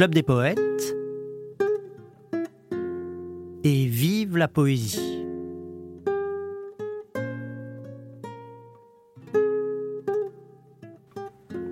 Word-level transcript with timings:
Club 0.00 0.14
des 0.14 0.22
poètes 0.22 0.96
et 3.64 3.84
vive 3.84 4.38
la 4.38 4.48
poésie. 4.48 5.26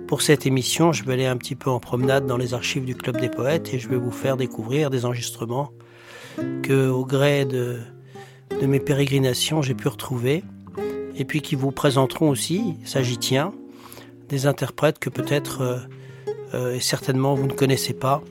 Pour 0.05 0.21
cette 0.21 0.45
émission, 0.45 0.91
je 0.91 1.03
vais 1.05 1.13
aller 1.13 1.25
un 1.25 1.37
petit 1.37 1.55
peu 1.55 1.71
en 1.71 1.79
promenade 1.79 2.27
dans 2.27 2.37
les 2.37 2.53
archives 2.53 2.85
du 2.85 2.93
Club 2.93 3.19
des 3.19 3.29
poètes 3.29 3.73
et 3.73 3.79
je 3.79 3.89
vais 3.89 3.97
vous 3.97 4.11
faire 4.11 4.37
découvrir 4.37 4.91
des 4.91 5.05
enregistrements 5.05 5.71
que, 6.61 6.87
au 6.87 7.05
gré 7.05 7.45
de, 7.45 7.79
mes 8.61 8.79
pérégrinations, 8.79 9.63
j'ai 9.63 9.73
pu 9.73 9.87
retrouver 9.87 10.43
et 11.15 11.25
puis 11.25 11.41
qui 11.41 11.55
vous 11.55 11.71
présenteront 11.71 12.29
aussi, 12.29 12.75
ça 12.85 13.01
j'y 13.01 13.17
tiens, 13.17 13.55
des 14.27 14.45
interprètes 14.45 14.99
que 14.99 15.09
peut-être 15.09 15.89
euh, 16.53 16.57
euh, 16.57 16.75
et 16.75 16.79
certainement 16.79 17.35
vous 17.35 17.47
ne 17.47 17.53
connaissez 17.53 17.93
pas, 17.93 18.21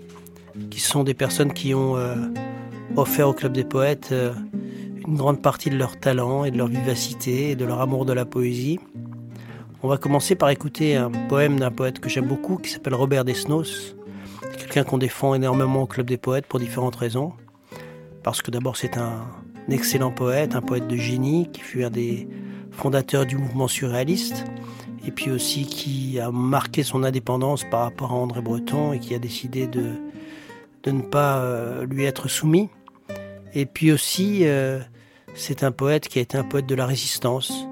qui 0.71 0.81
sont 0.81 1.05
des 1.05 1.15
personnes 1.15 1.53
qui 1.53 1.75
ont 1.75 1.97
euh, 1.97 2.15
offert 2.97 3.29
au 3.29 3.33
Club 3.33 3.53
des 3.53 3.65
Poètes 3.65 4.15
une 5.07 5.17
grande 5.17 5.41
partie 5.41 5.71
de 5.71 5.77
leur 5.77 5.99
talent 5.99 6.45
et 6.45 6.51
de 6.51 6.59
leur 6.59 6.69
vivacité 6.69 7.51
et 7.51 7.57
de 7.57 7.65
leur 7.65 7.81
amour 7.81 8.05
de 8.05 8.13
la 8.13 8.25
poésie. 8.25 8.79
On 9.83 9.89
va 9.89 9.97
commencer 9.97 10.35
par 10.35 10.51
écouter 10.51 10.97
un 10.97 11.11
poème 11.11 11.59
d'un 11.59 11.71
poète 11.71 12.01
que 12.01 12.09
j'aime 12.09 12.27
beaucoup 12.27 12.57
qui 12.57 12.71
s'appelle 12.71 12.95
Robert 12.95 13.25
Desnos, 13.25 13.97
quelqu'un 14.59 14.85
qu'on 14.85 14.99
défend 14.99 15.35
énormément 15.35 15.83
au 15.83 15.87
Club 15.87 16.07
des 16.07 16.19
Poètes 16.19 16.47
pour 16.47 16.59
différentes 16.59 16.97
raisons. 16.97 17.33
Parce 18.23 18.43
que 18.43 18.51
d'abord 18.51 18.77
c'est 18.77 18.99
un 18.99 19.27
excellent 19.71 20.11
poète, 20.11 20.55
un 20.55 20.61
poète 20.61 20.89
de 20.89 20.97
génie 20.97 21.49
qui 21.53 21.61
fut 21.61 21.85
un 21.85 21.91
des 21.91 22.29
fondateur 22.79 23.27
du 23.27 23.37
mouvement 23.37 23.69
surréaliste, 23.69 24.45
et 25.07 25.11
puis 25.11 25.31
aussi 25.31 25.67
qui 25.67 26.19
a 26.21 26.31
marqué 26.31 26.83
son 26.83 27.05
indépendance 27.05 27.65
par 27.71 27.81
rapport 27.81 28.13
à 28.13 28.15
André 28.15 28.41
Breton 28.41 28.93
et 28.93 28.99
qui 28.99 29.15
a 29.15 29.19
décidé 29.19 29.67
de, 29.67 29.93
de 30.83 30.91
ne 30.91 31.03
pas 31.03 31.39
euh, 31.39 31.87
lui 31.87 32.05
être 32.05 32.29
soumis. 32.29 32.69
Et 33.55 33.67
puis 33.67 33.93
aussi, 33.93 34.41
euh, 34.43 34.81
c'est 35.35 35.63
un 35.63 35.73
poète 35.73 36.09
qui 36.09 36.19
a 36.19 36.23
été 36.23 36.37
un 36.37 36.45
poète 36.45 36.67
de 36.67 36.75
la 36.75 36.87
résistance, 36.87 37.67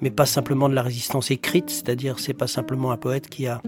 mais 0.00 0.10
pas 0.10 0.26
simplement 0.26 0.68
de 0.68 0.74
la 0.74 0.82
résistance 0.82 1.30
écrite, 1.30 1.70
c'est-à-dire 1.70 2.18
c'est 2.18 2.34
pas 2.34 2.46
simplement 2.46 2.92
un 2.92 2.96
poète 2.96 3.28
qui 3.28 3.46
a 3.46 3.60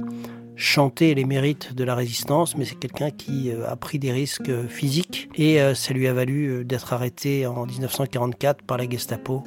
chanté 0.56 1.14
les 1.14 1.24
mérites 1.24 1.74
de 1.74 1.84
la 1.84 1.94
résistance, 1.94 2.56
mais 2.56 2.64
c'est 2.64 2.78
quelqu'un 2.78 3.10
qui 3.10 3.50
euh, 3.50 3.68
a 3.68 3.76
pris 3.76 3.98
des 3.98 4.12
risques 4.12 4.66
physiques 4.68 5.28
et 5.34 5.58
ça 5.74 5.94
lui 5.94 6.06
a 6.06 6.12
valu 6.12 6.64
d'être 6.64 6.92
arrêté 6.92 7.46
en 7.46 7.66
1944 7.66 8.62
par 8.62 8.78
la 8.78 8.88
Gestapo 8.88 9.42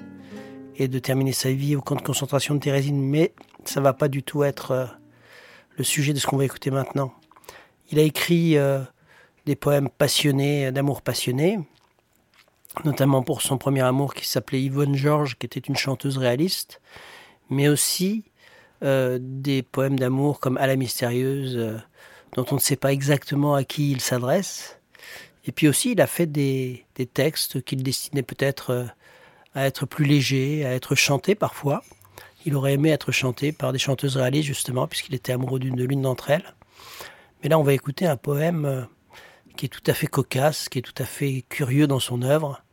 et 0.76 0.88
de 0.88 1.00
terminer 1.00 1.34
sa 1.34 1.52
vie 1.52 1.76
au 1.76 1.82
camp 1.82 1.96
de 1.96 2.02
concentration 2.02 2.56
de 2.56 2.60
Thérésine, 2.60 3.00
mais 3.00 3.34
ça 3.70 3.82
va 3.82 3.94
pas 3.94 4.08
du 4.08 4.24
tout 4.24 4.44
être 4.44 4.72
euh, 4.72 4.86
le 5.78 5.84
sujet 5.84 6.14
de 6.14 6.20
ce 6.20 6.28
qu'on 6.28 6.38
va 6.38 6.46
écouter 6.46 6.72
maintenant. 6.72 7.14
Il 7.92 8.00
a 8.00 8.04
écrit 8.04 8.58
euh, 8.58 8.82
des 9.46 9.56
poèmes 9.56 9.90
passionnés, 9.90 10.72
d'amour 10.72 11.02
passionné, 11.02 11.60
notamment 12.86 13.24
pour 13.24 13.42
son 13.42 13.58
premier 13.58 13.82
amour 13.82 14.14
qui 14.14 14.28
s'appelait 14.28 14.62
Yvonne 14.62 14.96
Georges, 14.96 15.38
qui 15.38 15.46
était 15.46 15.60
une 15.60 15.76
chanteuse 15.76 16.18
réaliste, 16.18 16.82
mais 17.50 17.68
aussi 17.68 18.26
euh, 18.84 19.20
des 19.22 19.64
poèmes 19.64 20.00
d'amour 20.00 20.40
comme 20.40 20.58
À 20.58 20.68
la 20.68 20.76
mystérieuse, 20.76 21.82
dont 22.36 22.46
on 22.52 22.56
ne 22.56 22.60
sait 22.60 22.76
pas 22.76 22.92
exactement 22.92 23.56
à 23.56 23.64
qui 23.64 23.92
il 23.92 24.02
s'adresse. 24.02 24.80
Et 25.46 25.52
puis 25.52 25.68
aussi, 25.68 25.92
il 25.92 26.02
a 26.02 26.08
fait 26.08 26.26
des, 26.26 26.86
des 26.96 27.06
textes 27.06 27.62
qu'il 27.64 27.84
destinait 27.84 28.24
peut-être 28.24 28.88
à 29.56 29.68
être 29.68 29.86
plus 29.86 30.06
léger, 30.06 30.66
à 30.66 30.74
être 30.74 30.96
chanté 30.96 31.36
parfois. 31.36 31.84
Il 32.46 32.56
aurait 32.56 32.74
aimé 32.74 32.90
être 32.90 33.12
chanté 33.12 33.52
par 33.52 33.72
des 33.72 33.80
chanteuses 33.80 34.18
réalistes, 34.18 34.48
justement, 34.48 34.88
puisqu'il 34.88 35.16
était 35.16 35.32
amoureux 35.32 35.60
d'une 35.60 35.76
de 35.76 35.84
l'une 35.84 36.02
d'entre 36.02 36.30
elles. 36.30 36.54
Mais 37.42 37.50
là, 37.50 37.60
on 37.60 37.64
va 37.64 37.74
écouter 37.74 38.06
un 38.08 38.18
poème 38.18 38.66
euh, 38.66 38.84
qui 39.56 39.66
est 39.66 39.70
tout 39.70 39.84
à 39.88 39.94
fait 39.94 40.08
cocasse, 40.08 40.70
qui 40.70 40.80
est 40.80 40.82
tout 40.82 41.02
à 41.02 41.06
fait 41.06 41.44
curieux 41.50 41.88
dans 41.88 42.00
son 42.00 42.22
œuvre, 42.22 42.64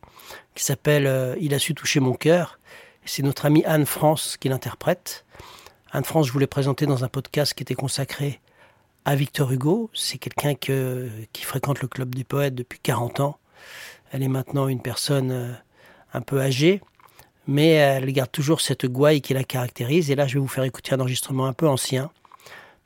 qui 0.55 0.63
s'appelle 0.63 1.07
euh, 1.07 1.35
Il 1.39 1.53
a 1.53 1.59
su 1.59 1.73
toucher 1.73 1.99
mon 1.99 2.13
cœur. 2.13 2.59
C'est 3.05 3.23
notre 3.23 3.45
amie 3.45 3.63
Anne 3.65 3.85
France 3.85 4.37
qui 4.37 4.49
l'interprète. 4.49 5.25
Anne 5.91 6.03
France, 6.03 6.27
je 6.27 6.31
voulais 6.31 6.47
présenter 6.47 6.85
dans 6.85 7.03
un 7.03 7.09
podcast 7.09 7.53
qui 7.53 7.63
était 7.63 7.75
consacré 7.75 8.39
à 9.05 9.15
Victor 9.15 9.51
Hugo. 9.51 9.89
C'est 9.93 10.17
quelqu'un 10.17 10.53
qui 10.53 11.43
fréquente 11.43 11.81
le 11.81 11.87
Club 11.87 12.13
des 12.13 12.23
Poètes 12.23 12.55
depuis 12.55 12.79
40 12.79 13.19
ans. 13.19 13.37
Elle 14.11 14.23
est 14.23 14.27
maintenant 14.27 14.67
une 14.67 14.81
personne 14.81 15.31
euh, 15.31 15.53
un 16.13 16.21
peu 16.21 16.41
âgée, 16.41 16.81
mais 17.47 17.69
elle 17.69 18.11
garde 18.11 18.31
toujours 18.31 18.61
cette 18.61 18.85
gouaille 18.85 19.21
qui 19.21 19.33
la 19.33 19.43
caractérise. 19.43 20.11
Et 20.11 20.15
là, 20.15 20.27
je 20.27 20.35
vais 20.35 20.39
vous 20.39 20.47
faire 20.47 20.63
écouter 20.63 20.93
un 20.93 20.99
enregistrement 20.99 21.45
un 21.45 21.53
peu 21.53 21.67
ancien, 21.67 22.11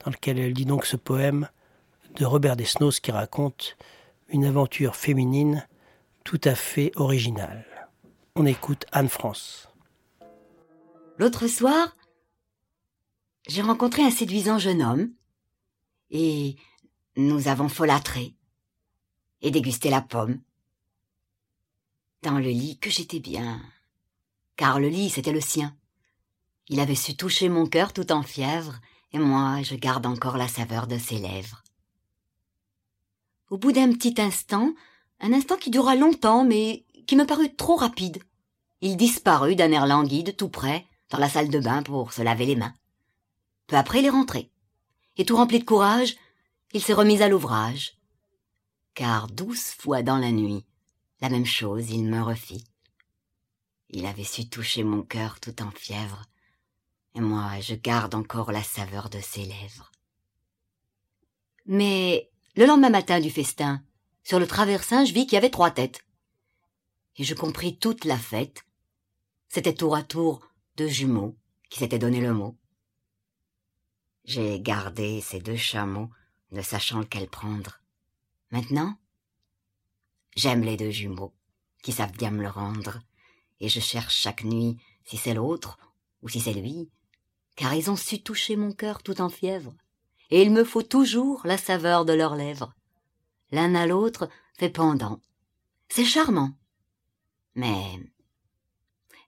dans 0.03 0.11
lequel 0.11 0.39
elle 0.39 0.53
dit 0.53 0.65
donc 0.65 0.85
ce 0.85 0.95
poème 0.95 1.49
de 2.15 2.25
Robert 2.25 2.55
Desnos 2.55 2.99
qui 2.99 3.11
raconte 3.11 3.77
une 4.29 4.45
aventure 4.45 4.95
féminine 4.95 5.67
tout 6.23 6.41
à 6.43 6.55
fait 6.55 6.91
originale. 6.95 7.65
On 8.35 8.45
écoute 8.45 8.85
Anne 8.91 9.09
France. 9.09 9.69
L'autre 11.17 11.47
soir, 11.47 11.95
j'ai 13.47 13.61
rencontré 13.61 14.01
un 14.03 14.11
séduisant 14.11 14.59
jeune 14.59 14.81
homme 14.81 15.11
et 16.09 16.55
nous 17.15 17.47
avons 17.47 17.69
folâtré 17.69 18.35
et 19.41 19.51
dégusté 19.51 19.89
la 19.89 20.01
pomme 20.01 20.41
dans 22.23 22.39
le 22.39 22.49
lit 22.49 22.79
que 22.79 22.89
j'étais 22.89 23.19
bien. 23.19 23.61
Car 24.55 24.79
le 24.79 24.87
lit, 24.87 25.09
c'était 25.09 25.31
le 25.31 25.41
sien. 25.41 25.75
Il 26.69 26.79
avait 26.79 26.95
su 26.95 27.15
toucher 27.15 27.49
mon 27.49 27.67
cœur 27.67 27.93
tout 27.93 28.11
en 28.11 28.23
fièvre, 28.23 28.79
et 29.11 29.19
moi, 29.19 29.61
je 29.61 29.75
garde 29.75 30.05
encore 30.05 30.37
la 30.37 30.47
saveur 30.47 30.87
de 30.87 30.97
ses 30.97 31.17
lèvres. 31.17 31.63
Au 33.49 33.57
bout 33.57 33.71
d'un 33.71 33.91
petit 33.91 34.19
instant, 34.19 34.73
un 35.19 35.33
instant 35.33 35.57
qui 35.57 35.69
dura 35.69 35.95
longtemps, 35.95 36.43
mais 36.43 36.85
qui 37.07 37.15
me 37.15 37.25
parut 37.25 37.55
trop 37.55 37.75
rapide, 37.75 38.23
il 38.81 38.97
disparut 38.97 39.55
d'un 39.55 39.71
air 39.71 39.87
languide 39.87 40.35
tout 40.35 40.49
près, 40.49 40.85
dans 41.09 41.17
la 41.17 41.29
salle 41.29 41.49
de 41.49 41.59
bain 41.59 41.83
pour 41.83 42.13
se 42.13 42.21
laver 42.21 42.45
les 42.45 42.55
mains. 42.55 42.73
Peu 43.67 43.75
après, 43.75 43.99
il 43.99 44.05
est 44.05 44.09
rentré. 44.09 44.51
Et 45.17 45.25
tout 45.25 45.35
rempli 45.35 45.59
de 45.59 45.63
courage, 45.63 46.15
il 46.73 46.83
s'est 46.83 46.93
remis 46.93 47.21
à 47.21 47.29
l'ouvrage. 47.29 47.97
Car 48.93 49.27
douze 49.27 49.71
fois 49.79 50.03
dans 50.03 50.17
la 50.17 50.31
nuit, 50.31 50.65
la 51.21 51.29
même 51.29 51.45
chose 51.45 51.89
il 51.89 52.03
me 52.03 52.21
refit. 52.21 52.63
Il 53.89 54.05
avait 54.05 54.23
su 54.23 54.49
toucher 54.49 54.83
mon 54.83 55.03
cœur 55.03 55.39
tout 55.39 55.61
en 55.61 55.71
fièvre, 55.71 56.25
et 57.13 57.21
moi 57.21 57.59
je 57.61 57.75
garde 57.75 58.15
encore 58.15 58.51
la 58.51 58.63
saveur 58.63 59.09
de 59.09 59.19
ses 59.19 59.45
lèvres. 59.45 59.91
Mais 61.65 62.29
le 62.55 62.65
lendemain 62.65 62.89
matin 62.89 63.19
du 63.19 63.29
festin, 63.29 63.83
sur 64.23 64.39
le 64.39 64.47
traversin, 64.47 65.05
je 65.05 65.13
vis 65.13 65.25
qu'il 65.25 65.33
y 65.33 65.37
avait 65.37 65.49
trois 65.49 65.71
têtes. 65.71 66.05
Et 67.17 67.23
je 67.23 67.33
compris 67.33 67.77
toute 67.77 68.05
la 68.05 68.17
fête. 68.17 68.65
C'était 69.49 69.73
tour 69.73 69.95
à 69.95 70.03
tour 70.03 70.41
deux 70.75 70.87
jumeaux 70.87 71.35
qui 71.69 71.79
s'étaient 71.79 71.99
donné 71.99 72.19
le 72.19 72.33
mot. 72.33 72.57
J'ai 74.25 74.59
gardé 74.59 75.21
ces 75.21 75.39
deux 75.39 75.55
chameaux, 75.55 76.09
ne 76.51 76.61
sachant 76.61 76.99
lequel 76.99 77.27
prendre. 77.27 77.79
Maintenant, 78.51 78.97
J'aime 80.35 80.63
les 80.63 80.75
deux 80.75 80.91
jumeaux, 80.91 81.33
qui 81.81 81.93
savent 81.93 82.11
bien 82.11 82.29
me 82.29 82.41
le 82.41 82.49
rendre, 82.49 82.99
et 83.59 83.69
je 83.69 83.79
cherche 83.79 84.15
chaque 84.15 84.43
nuit 84.43 84.77
si 85.03 85.17
c'est 85.17 85.33
l'autre 85.33 85.77
ou 86.21 86.29
si 86.29 86.39
c'est 86.39 86.53
lui, 86.53 86.89
car 87.55 87.73
ils 87.73 87.89
ont 87.89 87.95
su 87.95 88.21
toucher 88.21 88.55
mon 88.55 88.71
cœur 88.71 89.03
tout 89.03 89.21
en 89.21 89.29
fièvre, 89.29 89.73
et 90.31 90.41
il 90.41 90.51
me 90.51 90.63
faut 90.63 90.83
toujours 90.83 91.41
la 91.45 91.57
saveur 91.57 92.05
de 92.05 92.13
leurs 92.13 92.35
lèvres. 92.35 92.73
L'un 93.51 93.75
à 93.75 93.85
l'autre 93.85 94.29
fait 94.57 94.69
pendant. 94.69 95.21
C'est 95.87 96.05
charmant. 96.05 96.51
Mais 97.53 97.99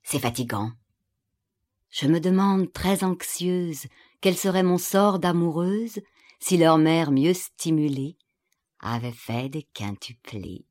c'est 0.03 0.19
fatigant. 0.19 0.71
Je 1.89 2.07
me 2.07 2.19
demande 2.19 2.71
très 2.73 3.03
anxieuse 3.03 3.87
quel 4.21 4.35
serait 4.35 4.63
mon 4.63 4.77
sort 4.77 5.19
d'amoureuse 5.19 5.99
si 6.39 6.57
leur 6.57 6.77
mère 6.77 7.11
mieux 7.11 7.33
stimulée 7.33 8.17
avait 8.79 9.11
fait 9.11 9.49
des 9.49 9.63
quintuplés. 9.63 10.65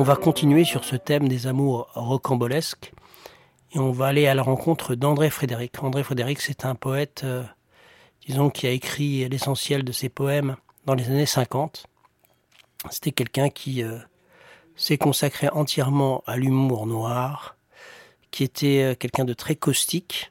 On 0.00 0.02
va 0.02 0.16
continuer 0.16 0.64
sur 0.64 0.84
ce 0.86 0.96
thème 0.96 1.28
des 1.28 1.46
amours 1.46 1.90
rocambolesques 1.92 2.94
et 3.72 3.78
on 3.78 3.92
va 3.92 4.06
aller 4.06 4.26
à 4.26 4.34
la 4.34 4.42
rencontre 4.42 4.94
d'André 4.94 5.28
Frédéric. 5.28 5.82
André 5.82 6.02
Frédéric, 6.02 6.40
c'est 6.40 6.64
un 6.64 6.74
poète, 6.74 7.20
euh, 7.24 7.44
disons, 8.26 8.48
qui 8.48 8.66
a 8.66 8.70
écrit 8.70 9.28
l'essentiel 9.28 9.84
de 9.84 9.92
ses 9.92 10.08
poèmes 10.08 10.56
dans 10.86 10.94
les 10.94 11.10
années 11.10 11.26
50. 11.26 11.84
C'était 12.88 13.12
quelqu'un 13.12 13.50
qui 13.50 13.82
euh, 13.82 13.98
s'est 14.74 14.96
consacré 14.96 15.50
entièrement 15.50 16.24
à 16.26 16.38
l'humour 16.38 16.86
noir, 16.86 17.58
qui 18.30 18.42
était 18.42 18.82
euh, 18.82 18.94
quelqu'un 18.94 19.26
de 19.26 19.34
très 19.34 19.54
caustique, 19.54 20.30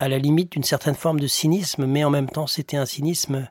à 0.00 0.08
la 0.08 0.16
limite 0.16 0.52
d'une 0.52 0.64
certaine 0.64 0.94
forme 0.94 1.20
de 1.20 1.26
cynisme, 1.26 1.84
mais 1.84 2.04
en 2.04 2.10
même 2.10 2.30
temps 2.30 2.46
c'était 2.46 2.78
un 2.78 2.86
cynisme 2.86 3.50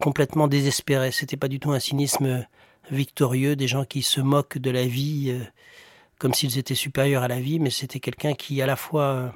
complètement 0.00 0.48
désespéré. 0.48 1.12
C'était 1.12 1.36
pas 1.36 1.46
du 1.46 1.60
tout 1.60 1.70
un 1.70 1.78
cynisme 1.78 2.44
victorieux, 2.90 3.56
des 3.56 3.68
gens 3.68 3.84
qui 3.84 4.02
se 4.02 4.20
moquent 4.20 4.58
de 4.58 4.70
la 4.70 4.86
vie 4.86 5.30
euh, 5.30 5.44
comme 6.18 6.34
s'ils 6.34 6.58
étaient 6.58 6.74
supérieurs 6.74 7.22
à 7.22 7.28
la 7.28 7.40
vie, 7.40 7.58
mais 7.58 7.70
c'était 7.70 8.00
quelqu'un 8.00 8.34
qui 8.34 8.60
à 8.60 8.66
la 8.66 8.76
fois 8.76 9.02
euh, 9.02 9.28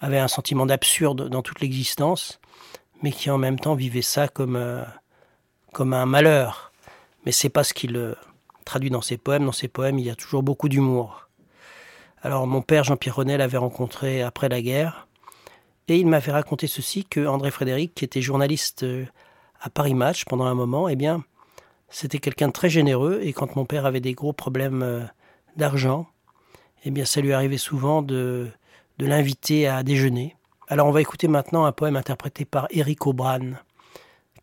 avait 0.00 0.18
un 0.18 0.28
sentiment 0.28 0.66
d'absurde 0.66 1.28
dans 1.28 1.42
toute 1.42 1.60
l'existence, 1.60 2.40
mais 3.02 3.12
qui 3.12 3.30
en 3.30 3.38
même 3.38 3.58
temps 3.58 3.74
vivait 3.74 4.02
ça 4.02 4.28
comme, 4.28 4.56
euh, 4.56 4.82
comme 5.72 5.92
un 5.92 6.06
malheur. 6.06 6.72
Mais 7.24 7.32
c'est 7.32 7.48
pas 7.48 7.64
ce 7.64 7.74
qu'il 7.74 8.14
traduit 8.64 8.90
dans 8.90 9.02
ses 9.02 9.16
poèmes. 9.16 9.46
Dans 9.46 9.52
ses 9.52 9.68
poèmes, 9.68 9.98
il 9.98 10.04
y 10.04 10.10
a 10.10 10.14
toujours 10.14 10.42
beaucoup 10.42 10.68
d'humour. 10.68 11.28
Alors 12.22 12.46
mon 12.46 12.62
père 12.62 12.84
Jean-Pierre 12.84 13.16
René 13.16 13.36
l'avait 13.36 13.58
rencontré 13.58 14.22
après 14.22 14.48
la 14.48 14.62
guerre, 14.62 15.06
et 15.88 15.98
il 15.98 16.06
m'avait 16.06 16.32
raconté 16.32 16.66
ceci 16.66 17.04
que 17.04 17.26
André 17.26 17.50
Frédéric, 17.50 17.94
qui 17.94 18.04
était 18.04 18.22
journaliste 18.22 18.86
à 19.60 19.70
Paris 19.70 19.94
Match 19.94 20.24
pendant 20.24 20.46
un 20.46 20.54
moment, 20.54 20.88
eh 20.88 20.96
bien, 20.96 21.22
c'était 21.94 22.18
quelqu'un 22.18 22.48
de 22.48 22.52
très 22.52 22.68
généreux, 22.68 23.20
et 23.22 23.32
quand 23.32 23.54
mon 23.54 23.64
père 23.64 23.86
avait 23.86 24.00
des 24.00 24.14
gros 24.14 24.32
problèmes 24.32 25.08
d'argent, 25.56 26.08
eh 26.84 26.90
bien, 26.90 27.04
ça 27.04 27.20
lui 27.20 27.32
arrivait 27.32 27.56
souvent 27.56 28.02
de, 28.02 28.48
de 28.98 29.06
l'inviter 29.06 29.68
à 29.68 29.84
déjeuner. 29.84 30.36
Alors, 30.66 30.88
on 30.88 30.90
va 30.90 31.00
écouter 31.00 31.28
maintenant 31.28 31.66
un 31.66 31.72
poème 31.72 31.94
interprété 31.96 32.44
par 32.44 32.66
Eric 32.70 33.06
O'Bran, 33.06 33.52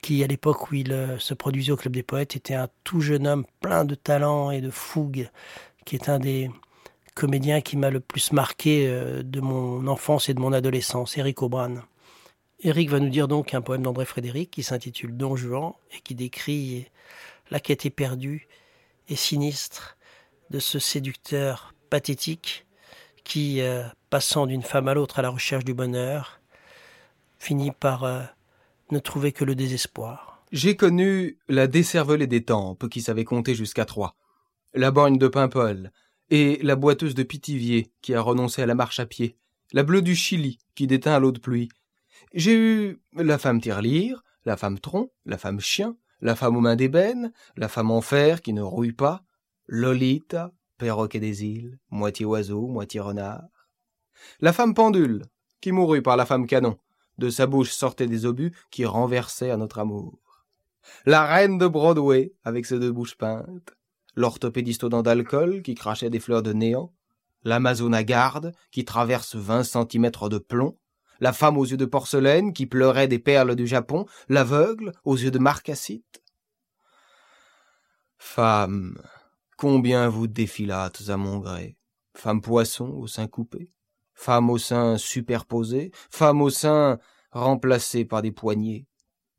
qui, 0.01 0.23
à 0.23 0.27
l'époque 0.27 0.71
où 0.71 0.75
il 0.75 0.93
euh, 0.93 1.19
se 1.19 1.33
produisait 1.33 1.73
au 1.73 1.75
Club 1.75 1.93
des 1.93 2.03
Poètes, 2.03 2.37
était 2.37 2.53
un 2.53 2.69
tout 2.85 3.01
jeune 3.01 3.27
homme 3.27 3.45
plein 3.59 3.83
de 3.85 3.95
talent 3.95 4.49
et 4.49 4.61
de 4.61 4.69
fougue, 4.69 5.29
qui 5.83 5.95
est 5.95 6.07
un 6.07 6.19
des 6.19 6.49
comédiens 7.15 7.59
qui 7.59 7.75
m'a 7.75 7.89
le 7.89 7.99
plus 7.99 8.31
marqué 8.31 8.87
euh, 8.87 9.23
de 9.23 9.41
mon 9.41 9.87
enfance 9.87 10.29
et 10.29 10.33
de 10.33 10.39
mon 10.39 10.53
adolescence, 10.53 11.17
Eric 11.17 11.41
O'Bran. 11.41 11.75
Eric 12.63 12.89
va 12.89 12.99
nous 12.99 13.09
dire 13.09 13.27
donc 13.27 13.53
un 13.53 13.61
poème 13.61 13.81
d'André 13.81 14.05
Frédéric 14.05 14.51
qui 14.51 14.63
s'intitule 14.63 15.17
Don 15.17 15.35
Juan 15.35 15.73
et 15.95 15.99
qui 16.01 16.15
décrit 16.15 16.87
la 17.51 17.59
quête 17.59 17.85
éperdue 17.85 18.47
et 19.07 19.15
sinistre 19.15 19.97
de 20.49 20.59
ce 20.59 20.79
séducteur 20.79 21.75
pathétique 21.89 22.65
qui, 23.23 23.61
euh, 23.61 23.83
passant 24.09 24.47
d'une 24.47 24.63
femme 24.63 24.87
à 24.87 24.93
l'autre 24.93 25.19
à 25.19 25.21
la 25.21 25.29
recherche 25.29 25.65
du 25.65 25.73
bonheur, 25.73 26.41
finit 27.37 27.71
par 27.71 28.03
euh, 28.03 28.21
ne 28.89 28.99
trouver 28.99 29.31
que 29.31 29.45
le 29.45 29.53
désespoir. 29.53 30.43
J'ai 30.51 30.75
connu 30.75 31.37
la 31.47 31.67
décervelée 31.67 32.27
des 32.27 32.43
tempes 32.43 32.89
qui 32.89 33.01
savait 33.01 33.23
compter 33.23 33.53
jusqu'à 33.53 33.85
trois, 33.85 34.15
la 34.73 34.91
borgne 34.91 35.17
de 35.17 35.27
Paimpol, 35.27 35.91
et 36.29 36.59
la 36.63 36.77
boiteuse 36.77 37.13
de 37.13 37.23
Pithiviers 37.23 37.91
qui 38.01 38.15
a 38.15 38.21
renoncé 38.21 38.61
à 38.61 38.65
la 38.65 38.75
marche 38.75 38.99
à 38.99 39.05
pied, 39.05 39.37
la 39.73 39.83
bleue 39.83 40.01
du 40.01 40.15
Chili 40.15 40.59
qui 40.75 40.87
déteint 40.87 41.13
à 41.13 41.19
l'eau 41.19 41.31
de 41.31 41.39
pluie. 41.39 41.69
J'ai 42.33 42.55
eu 42.55 43.01
la 43.13 43.37
femme 43.37 43.59
tirelire, 43.59 44.23
la 44.45 44.55
femme 44.55 44.79
tronc, 44.79 45.11
la 45.25 45.37
femme 45.37 45.59
chien, 45.59 45.97
la 46.21 46.35
femme 46.35 46.55
aux 46.55 46.61
mains 46.61 46.75
d'ébène, 46.75 47.33
la 47.57 47.67
femme 47.67 47.91
en 47.91 48.01
fer 48.01 48.41
qui 48.41 48.53
ne 48.53 48.61
rouille 48.61 48.93
pas, 48.93 49.23
Lolita, 49.67 50.51
perroquet 50.77 51.19
des 51.19 51.45
îles, 51.45 51.79
moitié 51.89 52.25
oiseau, 52.25 52.67
moitié 52.67 52.99
renard. 52.99 53.67
La 54.39 54.53
femme 54.53 54.73
pendule, 54.73 55.25
qui 55.61 55.71
mourut 55.71 56.01
par 56.01 56.17
la 56.17 56.25
femme 56.25 56.47
canon, 56.47 56.77
de 57.17 57.29
sa 57.29 57.47
bouche 57.47 57.71
sortaient 57.71 58.07
des 58.07 58.25
obus 58.25 58.51
qui 58.71 58.85
renversaient 58.85 59.51
à 59.51 59.57
notre 59.57 59.79
amour. 59.79 60.19
La 61.05 61.25
reine 61.25 61.57
de 61.57 61.67
Broadway, 61.67 62.33
avec 62.43 62.65
ses 62.65 62.79
deux 62.79 62.91
bouches 62.91 63.17
peintes, 63.17 63.75
l'orthopédiste 64.15 64.83
aux 64.83 64.89
d'alcool 64.89 65.61
qui 65.61 65.75
crachait 65.75 66.09
des 66.09 66.19
fleurs 66.19 66.43
de 66.43 66.53
néant, 66.53 66.93
l'amazone 67.43 67.93
à 67.93 68.03
garde 68.03 68.53
qui 68.71 68.85
traverse 68.85 69.35
vingt 69.35 69.63
centimètres 69.63 70.29
de 70.29 70.37
plomb, 70.37 70.77
la 71.21 71.31
femme 71.31 71.57
aux 71.57 71.65
yeux 71.65 71.77
de 71.77 71.85
porcelaine 71.85 72.51
qui 72.51 72.65
pleurait 72.65 73.07
des 73.07 73.19
perles 73.19 73.55
du 73.55 73.65
Japon, 73.65 74.05
l'aveugle 74.27 74.91
aux 75.05 75.15
yeux 75.15 75.31
de 75.31 75.39
marcassite. 75.39 76.21
Femme, 78.17 78.97
Combien 79.61 80.09
vous 80.09 80.25
défilâtes 80.25 81.03
à 81.09 81.17
mon 81.17 81.37
gré, 81.37 81.77
femme 82.15 82.41
poisson 82.41 82.87
au 82.87 83.05
sein 83.05 83.27
coupé, 83.27 83.71
femme 84.15 84.49
au 84.49 84.57
sein 84.57 84.97
superposé, 84.97 85.91
femme 86.09 86.41
au 86.41 86.49
sein 86.49 86.97
remplacée 87.29 88.03
par 88.03 88.23
des 88.23 88.31
poignées. 88.31 88.87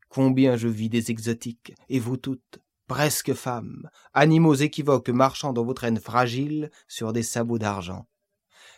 Combien 0.09 0.57
je 0.57 0.69
vis 0.69 0.89
des 0.89 1.11
exotiques, 1.11 1.75
et 1.89 1.99
vous 1.99 2.17
toutes, 2.17 2.61
presque 2.87 3.35
femmes, 3.35 3.91
animaux 4.15 4.55
équivoques 4.55 5.09
marchant 5.09 5.53
dans 5.53 5.65
votre 5.65 5.83
haine 5.83 5.99
fragile 5.99 6.71
sur 6.87 7.13
des 7.13 7.25
sabots 7.25 7.59
d'argent. 7.59 8.07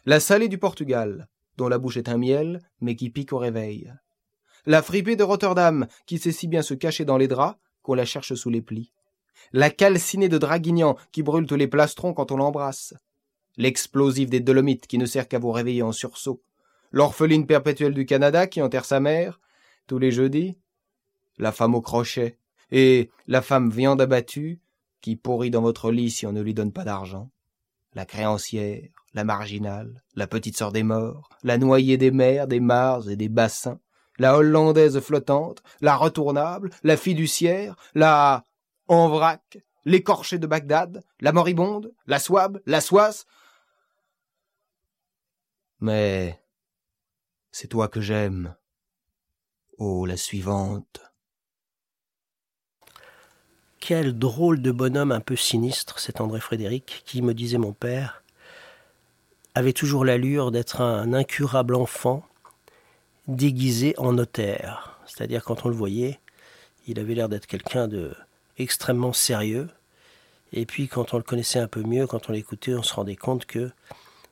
La 0.06 0.21
salée 0.21 0.49
du 0.49 0.56
Portugal, 0.56 1.29
dont 1.56 1.69
la 1.69 1.79
bouche 1.79 1.97
est 1.97 2.09
un 2.09 2.19
miel, 2.19 2.61
mais 2.81 2.97
qui 2.97 3.11
pique 3.11 3.33
au 3.33 3.39
réveil. 3.39 3.93
La 4.67 4.83
fripée 4.83 5.17
de 5.17 5.23
Rotterdam, 5.23 5.87
qui 6.06 6.19
sait 6.19 6.33
si 6.33 6.49
bien 6.49 6.62
se 6.62 6.75
cacher 6.75 7.05
dans 7.05 7.19
les 7.19 7.29
draps 7.29 7.59
qu'on 7.83 7.95
la 7.95 8.05
cherche 8.05 8.35
sous 8.35 8.51
les 8.51 8.62
plis. 8.62 8.93
La 9.53 9.71
calcinée 9.71 10.29
de 10.29 10.39
Draguignan 10.39 10.97
qui 11.12 11.23
brûle 11.23 11.47
tous 11.47 11.56
les 11.56 11.69
plastrons 11.69 12.15
quand 12.15 12.33
on 12.33 12.39
l'embrasse, 12.39 12.95
l'explosif 13.56 14.31
des 14.31 14.41
Dolomites 14.41 14.87
qui 14.87 14.99
ne 14.99 15.06
sert 15.06 15.29
qu'à 15.29 15.39
vous 15.39 15.53
réveiller 15.53 15.83
en 15.83 15.93
sursaut, 15.93 16.43
l'orpheline 16.93 17.47
perpétuelle 17.47 17.95
du 17.95 18.06
Canada 18.06 18.47
qui 18.47 18.62
enterre 18.62 18.85
sa 18.85 19.01
mère, 19.01 19.41
tous 19.87 19.99
les 19.99 20.11
jeudis, 20.11 20.56
la 21.39 21.53
femme 21.53 21.75
au 21.75 21.83
crochet, 21.83 22.39
et 22.71 23.11
la 23.27 23.43
femme 23.43 23.71
viande 23.71 24.01
abattue 24.01 24.61
qui 25.01 25.17
pourrit 25.17 25.51
dans 25.51 25.61
votre 25.61 25.91
lit 25.91 26.11
si 26.11 26.27
on 26.27 26.33
ne 26.33 26.41
lui 26.41 26.55
donne 26.55 26.73
pas 26.73 26.85
d'argent, 26.85 27.31
la 27.94 28.06
créancière, 28.06 28.88
la 29.14 29.25
marginale, 29.25 30.02
la 30.14 30.26
petite 30.26 30.56
sœur 30.56 30.73
des 30.73 30.82
morts, 30.82 31.29
la 31.43 31.58
noyée 31.58 31.96
des 31.96 32.11
mers, 32.11 32.46
des 32.46 32.61
mares 32.61 33.08
et 33.08 33.17
des 33.17 33.29
bassins, 33.29 33.81
la 34.19 34.37
hollandaise 34.37 35.00
flottante, 35.00 35.62
la 35.81 35.96
retournable, 35.96 36.70
la 36.82 36.96
fiduciaire, 36.96 37.76
la 37.94 38.44
en 38.88 39.08
vrac, 39.08 39.58
l'écorché 39.85 40.38
de 40.38 40.46
Bagdad, 40.46 41.05
la 41.20 41.32
moribonde, 41.32 41.93
la 42.06 42.19
swab, 42.19 42.61
la 42.67 42.81
soisse. 42.81 43.26
Mais 45.81 46.41
c'est 47.50 47.69
toi 47.69 47.88
que 47.88 48.00
j'aime. 48.00 48.56
Oh, 49.79 50.06
la 50.06 50.17
suivante. 50.17 51.13
Quel 53.86 54.19
drôle 54.19 54.62
de 54.62 54.70
bonhomme 54.70 55.12
un 55.12 55.20
peu 55.20 55.36
sinistre, 55.36 55.98
cet 55.98 56.22
André 56.22 56.40
Frédéric, 56.40 57.02
qui, 57.04 57.20
me 57.20 57.34
disait 57.34 57.58
mon 57.58 57.75
père, 57.75 58.22
avait 59.54 59.75
toujours 59.75 60.06
l'allure 60.06 60.50
d'être 60.50 60.81
un 60.81 61.12
incurable 61.12 61.75
enfant 61.75 62.26
déguisé 63.28 63.92
en 63.98 64.14
notaire. 64.14 64.98
C'est-à-dire, 65.04 65.44
quand 65.44 65.66
on 65.66 65.69
le 65.69 65.75
voyait, 65.75 66.19
il 66.86 66.98
avait 66.98 67.14
l'air 67.14 67.28
d'être 67.28 67.44
quelqu'un 67.44 67.86
de, 67.86 68.14
extrêmement 68.56 69.12
sérieux. 69.12 69.69
Et 70.54 70.64
puis 70.64 70.88
quand 70.88 71.12
on 71.12 71.19
le 71.19 71.22
connaissait 71.22 71.58
un 71.58 71.69
peu 71.69 71.82
mieux, 71.82 72.06
quand 72.06 72.31
on 72.31 72.32
l'écoutait, 72.32 72.72
on 72.72 72.82
se 72.82 72.94
rendait 72.94 73.16
compte 73.16 73.44
que 73.44 73.70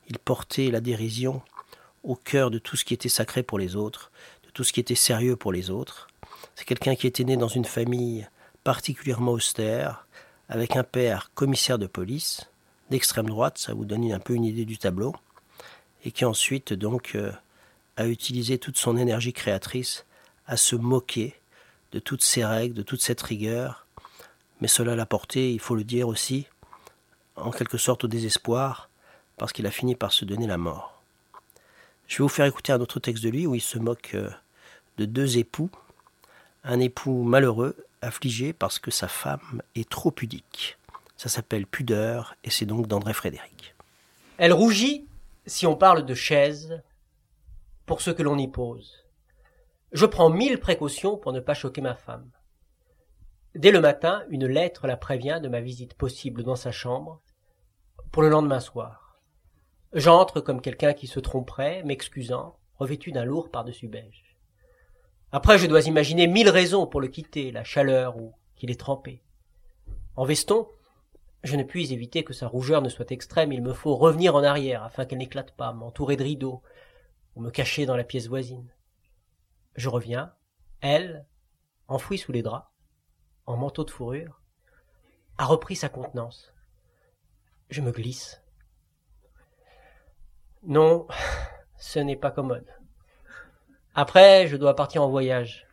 il 0.09 0.19
portait 0.19 0.71
la 0.71 0.81
dérision 0.81 1.43
au 2.05 2.15
cœur 2.15 2.51
de 2.51 2.59
tout 2.59 2.79
ce 2.79 2.87
qui 2.87 2.95
était 2.95 3.11
sacré 3.11 3.43
pour 3.43 3.59
les 3.59 3.77
autres, 3.77 4.13
de 4.47 4.51
tout 4.51 4.65
ce 4.65 4.73
qui 4.73 4.81
était 4.81 4.95
sérieux 4.95 5.37
pour 5.37 5.53
les 5.53 5.69
autres. 5.69 6.09
C'est 6.55 6.65
quelqu'un 6.65 6.95
qui 6.95 7.07
était 7.07 7.25
né 7.25 7.37
dans 7.37 7.49
une 7.49 7.67
famille 7.67 8.27
particulièrement 8.65 9.33
austère, 9.33 10.07
avec 10.49 10.77
un 10.77 10.85
père 10.85 11.31
commissaire 11.35 11.79
de 11.79 11.87
police, 11.87 12.49
d'extrême 12.91 13.27
droite, 13.27 13.59
ça 13.59 13.75
vous 13.75 13.85
donne 13.85 14.11
un 14.13 14.19
peu 14.19 14.35
une 14.35 14.45
idée 14.45 14.65
du 14.65 14.79
tableau, 14.79 15.15
et 16.05 16.11
qui 16.11 16.25
ensuite 16.25 16.73
donc 16.73 17.15
euh, 17.15 17.33
a 17.97 18.07
utilisé 18.07 18.59
toute 18.59 18.77
son 18.77 18.97
énergie 18.97 19.33
créatrice 19.33 20.05
à 20.47 20.57
se 20.57 20.77
moquer 20.77 21.35
de 21.93 21.99
toutes 21.99 22.23
ces 22.23 22.45
règles, 22.45 22.75
de 22.75 22.83
toute 22.83 23.03
cette 23.03 23.23
rigueur, 23.23 23.87
mais 24.61 24.69
cela 24.69 24.95
l'a 24.97 25.07
porté, 25.07 25.53
il 25.53 25.61
faut 25.61 25.75
le 25.75 25.85
dire 25.85 26.09
aussi, 26.09 26.47
en 27.37 27.51
quelque 27.51 27.79
sorte 27.79 28.05
au 28.05 28.09
désespoir, 28.09 28.89
parce 29.37 29.53
qu'il 29.53 29.67
a 29.67 29.71
fini 29.71 29.95
par 29.95 30.13
se 30.13 30.25
donner 30.25 30.47
la 30.47 30.59
mort. 30.59 31.03
Je 32.07 32.19
vais 32.19 32.23
vous 32.23 32.29
faire 32.29 32.47
écouter 32.47 32.73
un 32.73 32.81
autre 32.81 33.01
texte 33.01 33.25
de 33.25 33.31
lui 33.31 33.47
où 33.47 33.55
il 33.55 33.61
se 33.61 33.79
moque 33.79 34.11
euh, 34.15 34.31
de 34.99 35.05
deux 35.05 35.39
époux, 35.39 35.71
un 36.65 36.79
époux 36.79 37.23
malheureux, 37.23 37.77
affligé 38.03 38.53
parce 38.53 38.79
que 38.79 38.91
sa 38.91 39.09
femme 39.09 39.63
est 39.75 39.89
trop 39.89 40.11
pudique. 40.11 40.77
Ça 41.17 41.29
s'appelle 41.29 41.67
Pudeur 41.67 42.35
et 42.45 42.51
c'est 42.51 42.67
donc 42.67 42.87
d'André 42.87 43.15
Frédéric. 43.15 43.75
Elle 44.39 44.53
rougit 44.53 45.07
si 45.47 45.67
on 45.67 45.77
parle 45.77 46.05
de 46.05 46.15
chaise 46.15 46.83
pour 47.87 48.01
ce 48.01 48.11
que 48.11 48.23
l'on 48.23 48.39
y 48.39 48.49
pose. 48.49 49.05
Je 49.93 50.07
prends 50.07 50.31
mille 50.31 50.59
précautions 50.59 51.17
pour 51.17 51.33
ne 51.33 51.41
pas 51.41 51.55
choquer 51.55 51.81
ma 51.81 51.95
femme. 51.95 52.31
Dès 53.55 53.71
le 53.71 53.81
matin, 53.81 54.25
une 54.31 54.47
lettre 54.47 54.87
la 54.87 54.97
prévient 54.97 55.41
de 55.43 55.49
ma 55.49 55.61
visite 55.61 55.95
possible 55.95 56.43
dans 56.43 56.57
sa 56.57 56.73
chambre 56.73 57.21
pour 58.11 58.23
le 58.23 58.31
lendemain 58.31 58.61
soir. 58.61 59.21
J'entre 59.93 60.41
comme 60.41 60.63
quelqu'un 60.63 60.95
qui 60.95 61.07
se 61.07 61.21
tromperait, 61.21 61.83
m'excusant, 61.83 62.57
revêtu 62.79 63.13
d'un 63.13 63.25
lourd 63.25 63.51
par-dessus 63.51 63.89
beige. 63.89 64.32
Après, 65.35 65.59
je 65.59 65.67
dois 65.67 65.87
imaginer 65.87 66.27
mille 66.27 66.51
raisons 66.51 66.87
pour 66.87 67.01
le 67.01 67.09
quitter, 67.09 67.51
la 67.51 67.65
chaleur 67.65 68.19
ou 68.19 68.35
qu'il 68.55 68.71
est 68.71 68.79
trempé. 68.79 69.23
En 70.15 70.25
veston, 70.25 70.69
je 71.43 71.57
ne 71.57 71.63
puis 71.63 71.93
éviter 71.93 72.23
que 72.23 72.35
sa 72.35 72.47
rougeur 72.47 72.83
ne 72.83 72.91
soit 72.91 73.11
extrême, 73.11 73.51
il 73.51 73.63
me 73.63 73.73
faut 73.73 73.97
revenir 73.97 74.37
en 74.37 74.45
arrière 74.45 74.83
afin 74.83 75.07
qu'elle 75.07 75.19
n'éclate 75.19 75.53
pas, 75.53 75.73
m'entourer 75.73 76.17
de 76.17 76.23
rideaux 76.23 76.63
ou 77.35 77.41
me 77.41 77.51
cacher 77.51 77.87
dans 77.87 77.97
la 77.97 78.05
pièce 78.05 78.29
voisine. 78.29 78.71
Je 79.75 79.89
reviens, 79.89 80.35
elle, 80.83 81.25
enfouie 81.89 82.19
sous 82.19 82.33
les 82.33 82.43
draps, 82.43 82.69
en 83.47 83.57
manteau 83.57 83.85
de 83.85 83.91
fourrure, 83.91 84.43
a 85.39 85.47
repris 85.47 85.77
sa 85.77 85.89
contenance. 85.89 86.53
Je 87.71 87.81
me 87.81 87.91
glisse. 87.91 88.43
Non, 90.63 91.09
ce 91.79 91.99
n'est 92.01 92.17
pas 92.17 92.31
commode. 92.31 92.67
Après, 93.95 94.47
je 94.49 94.57
dois 94.57 94.75
partir 94.75 95.03
en 95.03 95.09
voyage. 95.09 95.67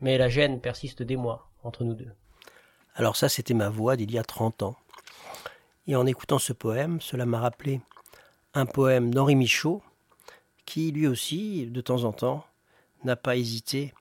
Mais 0.00 0.18
la 0.18 0.28
gêne 0.28 0.60
persiste 0.60 1.02
des 1.02 1.16
mois 1.16 1.48
entre 1.62 1.84
nous 1.84 1.94
deux. 1.94 2.10
Alors 2.94 3.16
ça, 3.16 3.28
c'était 3.28 3.54
ma 3.54 3.68
voix 3.68 3.96
d'il 3.96 4.10
y 4.10 4.18
a 4.18 4.24
30 4.24 4.62
ans. 4.64 4.76
Et 5.86 5.96
en 5.96 6.06
écoutant 6.06 6.38
ce 6.38 6.52
poème, 6.52 7.00
cela 7.00 7.24
m'a 7.24 7.40
rappelé 7.40 7.80
un 8.54 8.66
poème 8.66 9.14
d'Henri 9.14 9.36
Michaud, 9.36 9.82
qui 10.66 10.90
lui 10.90 11.06
aussi, 11.06 11.66
de 11.66 11.80
temps 11.80 12.04
en 12.04 12.12
temps, 12.12 12.44
n'a 13.04 13.16
pas 13.16 13.36
hésité 13.36 13.94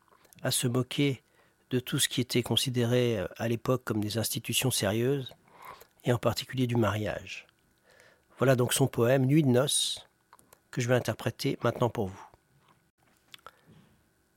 à 0.43 0.51
se 0.51 0.67
moquer 0.67 1.23
de 1.69 1.79
tout 1.79 1.99
ce 1.99 2.09
qui 2.09 2.19
était 2.19 2.43
considéré 2.43 3.19
euh, 3.19 3.27
à 3.37 3.47
l'époque 3.47 3.83
comme 3.83 4.01
des 4.01 4.17
institutions 4.17 4.71
sérieuses, 4.71 5.33
et 6.03 6.11
en 6.11 6.17
particulier 6.17 6.67
du 6.67 6.75
mariage. 6.75 7.47
Voilà 8.37 8.55
donc 8.55 8.73
son 8.73 8.87
poème 8.87 9.25
Nuit 9.25 9.43
de 9.43 9.49
noces, 9.49 10.07
que 10.71 10.81
je 10.81 10.87
vais 10.87 10.95
interpréter 10.95 11.57
maintenant 11.63 11.89
pour 11.89 12.07
vous. 12.07 12.30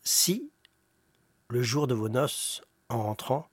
Si, 0.05 0.51
le 1.49 1.63
jour 1.63 1.87
de 1.87 1.95
vos 1.95 2.11
noces, 2.11 2.63
en 2.91 3.03
rentrant, 3.03 3.49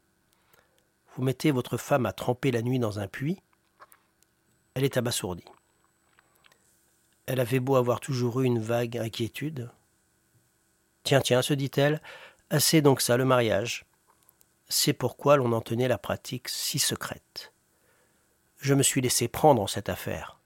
vous 1.16 1.24
mettez 1.24 1.52
votre 1.52 1.78
femme 1.78 2.06
à 2.06 2.12
tremper 2.12 2.52
la 2.52 2.62
nuit 2.62 2.80
dans 2.80 3.00
un 3.00 3.08
puits, 3.08 3.42
elle 4.74 4.84
est 4.84 4.98
abasourdie. 4.98 5.46
Elle 7.26 7.40
avait 7.40 7.62
beau 7.62 7.76
avoir 7.76 8.02
toujours 8.02 8.42
eu 8.42 8.46
une 8.46 8.60
vague 8.60 8.98
inquiétude. 8.98 9.70
Tiens, 11.04 11.22
tiens, 11.22 11.42
se 11.42 11.54
dit-elle, 11.54 12.02
assez 12.50 12.82
donc 12.82 13.02
ça, 13.02 13.16
le 13.16 13.26
mariage. 13.26 13.86
C'est 14.68 14.94
pourquoi 14.94 15.38
l'on 15.38 15.54
en 15.54 15.62
tenait 15.62 15.88
la 15.88 15.98
pratique 15.98 16.50
si 16.50 16.80
secrète. 16.80 17.54
Je 18.58 18.74
me 18.74 18.84
suis 18.84 19.02
laissé 19.02 19.28
prendre 19.28 19.62
en 19.62 19.68
cette 19.68 19.90
affaire. 19.90 20.40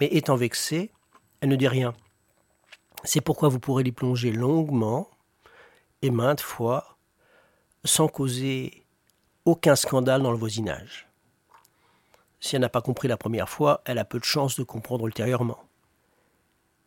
Mais 0.00 0.06
étant 0.06 0.36
vexée, 0.36 0.92
elle 1.40 1.48
ne 1.48 1.56
dit 1.56 1.68
rien. 1.68 1.94
C'est 3.04 3.20
pourquoi 3.20 3.50
vous 3.50 3.60
pourrez 3.60 3.82
l'y 3.82 3.92
plonger 3.92 4.32
longuement 4.32 5.10
et 6.00 6.10
maintes 6.10 6.40
fois, 6.40 6.96
sans 7.84 8.08
causer 8.08 8.86
aucun 9.44 9.76
scandale 9.76 10.22
dans 10.22 10.32
le 10.32 10.38
voisinage. 10.38 11.08
Si 12.40 12.56
elle 12.56 12.62
n'a 12.62 12.70
pas 12.70 12.82
compris 12.82 13.08
la 13.08 13.18
première 13.18 13.48
fois, 13.48 13.82
elle 13.84 13.98
a 13.98 14.04
peu 14.04 14.18
de 14.18 14.24
chances 14.24 14.58
de 14.58 14.64
comprendre 14.64 15.06
ultérieurement. 15.06 15.62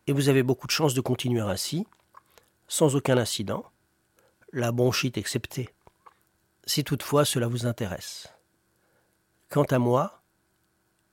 Et 0.06 0.12
vous 0.12 0.28
avez 0.28 0.42
beaucoup 0.42 0.66
de 0.66 0.72
chances 0.72 0.94
de 0.94 1.00
continuer 1.00 1.40
ainsi, 1.40 1.86
sans 2.66 2.96
aucun 2.96 3.16
incident, 3.16 3.64
la 4.52 4.72
bronchite 4.72 5.18
exceptée, 5.18 5.68
si 6.64 6.82
toutefois 6.82 7.24
cela 7.24 7.46
vous 7.46 7.66
intéresse. 7.66 8.28
Quant 9.50 9.64
à 9.64 9.78
moi, 9.78 10.22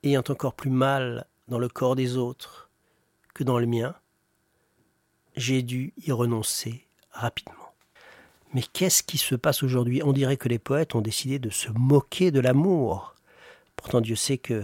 ayant 0.04 0.24
encore 0.30 0.56
plus 0.56 0.70
mal 0.70 1.28
dans 1.48 1.60
le 1.60 1.70
corps 1.70 1.96
des 1.96 2.18
autres 2.18 2.70
que 3.34 3.44
dans 3.44 3.60
le 3.60 3.66
mien, 3.66 3.96
j'ai 5.36 5.62
dû 5.62 5.94
y 6.06 6.12
renoncer 6.12 6.86
rapidement. 7.12 7.74
Mais 8.54 8.62
qu'est-ce 8.62 9.04
qui 9.04 9.18
se 9.18 9.36
passe 9.36 9.64
aujourd'hui? 9.64 10.02
On 10.04 10.14
dirait 10.14 10.38
que 10.38 10.48
les 10.48 10.60
poètes 10.60 10.96
ont 10.96 11.02
décidé 11.02 11.40
de 11.40 11.50
se 11.50 11.70
moquer 11.72 12.32
de 12.32 12.40
l'amour. 12.40 13.16
Pourtant 13.76 14.02
Dieu 14.02 14.16
sait 14.16 14.38
que 14.38 14.64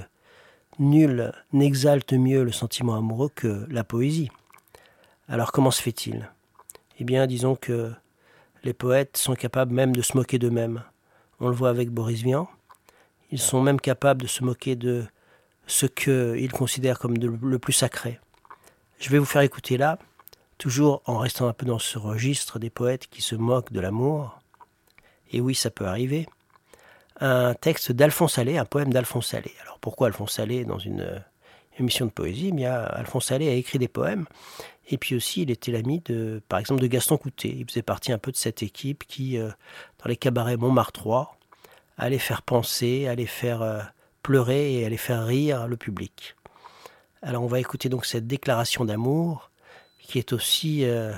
nul 0.80 1.34
n'exalte 1.52 2.14
mieux 2.14 2.44
le 2.44 2.52
sentiment 2.52 2.96
amoureux 2.96 3.30
que 3.34 3.66
la 3.70 3.84
poésie. 3.84 4.32
Alors 5.28 5.52
comment 5.52 5.72
se 5.72 5.82
fait-il? 5.82 6.30
Eh 7.00 7.04
bien 7.04 7.28
disons 7.28 7.56
que 7.56 7.92
les 8.64 8.74
poètes 8.74 9.18
sont 9.18 9.36
capables 9.36 9.74
même 9.74 9.94
de 9.94 10.02
se 10.02 10.16
moquer 10.16 10.40
d'eux-mêmes. 10.40 10.84
On 11.40 11.50
le 11.50 11.56
voit 11.56 11.70
avec 11.70 11.90
Boris 11.90 12.22
Vian. 12.22 12.48
Ils 13.32 13.40
sont 13.40 13.62
même 13.62 13.80
capables 13.82 14.22
de 14.22 14.28
se 14.28 14.44
moquer 14.44 14.76
de 14.76 15.06
ce 15.68 15.86
qu'ils 15.86 16.52
considèrent 16.52 17.00
comme 17.00 17.16
le 17.18 17.60
plus 17.60 17.74
sacré. 17.74 18.20
Je 19.00 19.10
vais 19.10 19.18
vous 19.18 19.26
faire 19.26 19.42
écouter 19.42 19.78
là 19.78 19.98
toujours 20.62 21.02
en 21.06 21.18
restant 21.18 21.48
un 21.48 21.54
peu 21.54 21.66
dans 21.66 21.80
ce 21.80 21.98
registre 21.98 22.60
des 22.60 22.70
poètes 22.70 23.08
qui 23.08 23.24
se 23.24 23.34
moquent 23.34 23.74
de 23.74 23.80
l'amour, 23.80 24.40
et 25.32 25.42
oui, 25.42 25.56
ça 25.56 25.72
peut 25.72 25.88
arriver, 25.88 26.28
un 27.20 27.56
texte 27.56 27.92
d'Alphonse 27.92 28.38
Allais, 28.38 28.60
un 28.60 28.66
poème 28.66 28.94
d'Alphonse 28.94 29.34
Allais. 29.34 29.56
Alors 29.64 29.80
pourquoi 29.80 30.06
Alphonse 30.06 30.38
Allais 30.38 30.64
dans 30.64 30.78
une 30.78 31.02
euh, 31.02 31.18
émission 31.80 32.06
de 32.06 32.12
poésie? 32.12 32.54
Eh 32.56 32.66
Alphonse 32.66 33.32
Allais 33.32 33.50
a 33.50 33.54
écrit 33.54 33.80
des 33.80 33.88
poèmes, 33.88 34.28
et 34.92 35.00
puis 35.00 35.16
aussi 35.16 35.42
il 35.42 35.50
était 35.50 35.72
l'ami 35.72 36.00
de, 36.06 36.44
par 36.48 36.60
exemple, 36.60 36.80
de 36.80 36.88
Gaston 36.88 37.18
Coutet. 37.18 37.56
Il 37.58 37.66
faisait 37.68 37.82
partie 37.82 38.12
un 38.12 38.20
peu 38.20 38.32
de 38.32 38.38
cette 38.38 38.62
équipe 38.62 39.06
qui, 39.08 39.40
euh, 39.40 39.50
dans 40.04 40.10
les 40.10 40.18
cabarets 40.18 40.58
Montmartre 40.58 41.02
3, 41.02 41.40
allait 41.98 42.20
faire 42.20 42.44
penser, 42.44 43.08
allait 43.08 43.26
faire 43.26 43.64
euh, 43.64 43.82
pleurer 44.22 44.76
et 44.76 44.86
allait 44.86 44.98
faire 44.98 45.26
rire 45.26 45.68
le 45.68 45.76
public. 45.76 46.36
Alors 47.24 47.42
on 47.42 47.48
va 47.48 47.60
écouter 47.60 47.90
donc 47.90 48.06
cette 48.06 48.28
déclaration 48.28 48.86
d'amour 48.86 49.51
qui 50.12 50.20
est 50.20 50.34
aussi 50.34 50.84
euh, 50.84 51.14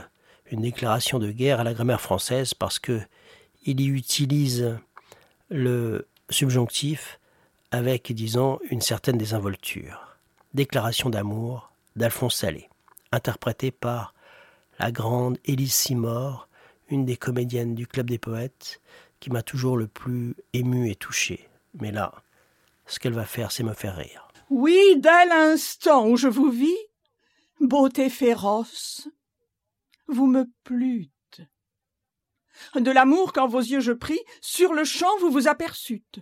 une 0.52 0.62
déclaration 0.62 1.18
de 1.18 1.32
guerre 1.32 1.60
à 1.60 1.64
la 1.64 1.74
grammaire 1.74 2.00
française 2.00 2.54
parce 2.54 2.78
que 2.78 3.02
il 3.66 3.82
y 3.82 3.88
utilise 3.88 4.78
le 5.50 6.08
subjonctif 6.30 7.20
avec, 7.72 8.12
disons, 8.12 8.60
une 8.70 8.82
certaine 8.82 9.18
désinvolture. 9.18 10.18
Déclaration 10.54 11.10
d'amour 11.10 11.72
d'Alphonse 11.96 12.36
Salé, 12.36 12.70
interprétée 13.12 13.72
par 13.72 14.14
la 14.78 14.92
grande 14.92 15.40
Élise 15.46 15.74
Simor, 15.74 16.48
une 16.90 17.06
des 17.06 17.18
comédiennes 17.18 17.74
du 17.74 17.88
Club 17.88 18.10
des 18.10 18.20
Poètes, 18.20 18.80
qui 19.20 19.32
m'a 19.32 19.42
toujours 19.42 19.78
le 19.78 19.88
plus 19.88 20.36
ému 20.54 20.90
et 20.92 20.96
touché. 20.96 21.50
Mais 21.80 21.92
là, 21.92 22.14
ce 22.86 23.00
qu'elle 23.00 23.14
va 23.14 23.26
faire, 23.26 23.52
c'est 23.52 23.64
me 23.64 23.74
faire 23.74 23.96
rire. 23.96 24.28
Oui, 24.52 24.98
dès 24.98 25.26
l'instant 25.26 26.08
où 26.08 26.16
je 26.16 26.28
vous 26.28 26.52
vis, 26.52 26.78
beauté 27.68 28.10
féroce, 28.10 29.08
vous 30.08 30.28
me 30.28 30.46
plûtes. 30.64 31.42
De 32.76 32.92
l'amour 32.92 33.34
quand 33.34 33.48
vos 33.48 33.60
yeux 33.60 33.80
je 33.80 33.92
pris, 33.92 34.20
sur 34.42 34.74
le 34.74 34.84
champ 34.84 35.18
vous 35.20 35.32
vous 35.32 35.48
aperçûtes. 35.48 36.20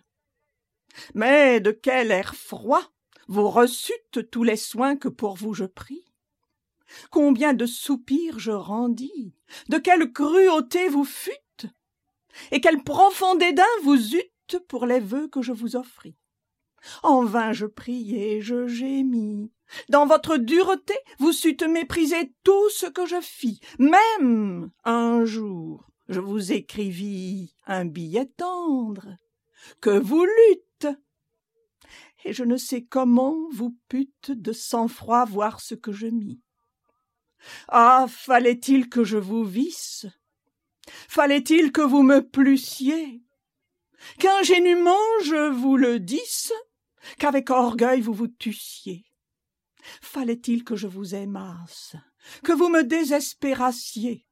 Mais 1.13 1.59
de 1.59 1.71
quel 1.71 2.11
air 2.11 2.35
froid 2.35 2.91
vous 3.27 3.49
reçûtes 3.49 4.29
tous 4.29 4.43
les 4.43 4.55
soins 4.55 4.95
que 4.95 5.07
pour 5.07 5.35
vous 5.35 5.53
je 5.53 5.65
pris. 5.65 6.05
Combien 7.09 7.53
de 7.53 7.65
soupirs 7.65 8.39
je 8.39 8.51
rendis, 8.51 9.33
de 9.69 9.77
quelle 9.77 10.11
cruauté 10.11 10.89
vous 10.89 11.05
fûtes, 11.05 11.67
et 12.51 12.59
quel 12.59 12.83
profond 12.83 13.35
dédain 13.35 13.63
vous 13.83 14.15
eûtes 14.15 14.59
pour 14.67 14.85
les 14.85 14.99
vœux 14.99 15.29
que 15.29 15.41
je 15.41 15.53
vous 15.53 15.75
offris. 15.75 16.17
En 17.03 17.23
vain 17.23 17.53
je 17.53 17.65
priai, 17.65 18.41
je 18.41 18.67
gémis, 18.67 19.51
dans 19.89 20.05
votre 20.05 20.37
dureté, 20.37 20.95
vous 21.19 21.31
sûtes 21.31 21.63
mépriser 21.63 22.33
tout 22.43 22.69
ce 22.69 22.85
que 22.85 23.05
je 23.05 23.21
fis. 23.21 23.59
Même 23.79 24.71
un 24.83 25.25
jour, 25.25 25.87
je 26.09 26.19
vous 26.19 26.51
écrivis 26.51 27.53
un 27.65 27.85
billet 27.85 28.25
tendre 28.37 29.15
que 29.79 29.97
vous 29.97 30.25
lûtes. 30.25 30.87
Et 32.23 32.33
je 32.33 32.43
ne 32.43 32.57
sais 32.57 32.83
comment 32.83 33.35
vous 33.51 33.75
pûtes 33.87 34.31
de 34.31 34.53
sang-froid 34.53 35.25
voir 35.25 35.59
ce 35.59 35.75
que 35.75 35.91
je 35.91 36.07
mis. 36.07 36.39
Ah, 37.67 38.05
fallait-il 38.07 38.89
que 38.89 39.03
je 39.03 39.17
vous 39.17 39.43
visse? 39.43 40.05
Fallait-il 41.07 41.71
que 41.71 41.81
vous 41.81 42.03
me 42.03 42.21
plussiez? 42.21 43.23
Qu'ingénument 44.19 44.97
je 45.23 45.49
vous 45.49 45.77
le 45.77 45.99
disse? 45.99 46.53
Qu'avec 47.17 47.49
orgueil 47.49 48.01
vous 48.01 48.13
vous 48.13 48.27
tussiez? 48.27 49.05
Fallait-il 50.01 50.63
que 50.63 50.75
je 50.75 50.87
vous 50.87 51.15
aimasse, 51.15 51.95
que 52.43 52.51
vous 52.51 52.69
me 52.69 52.83
désespérassiez, 52.83 54.25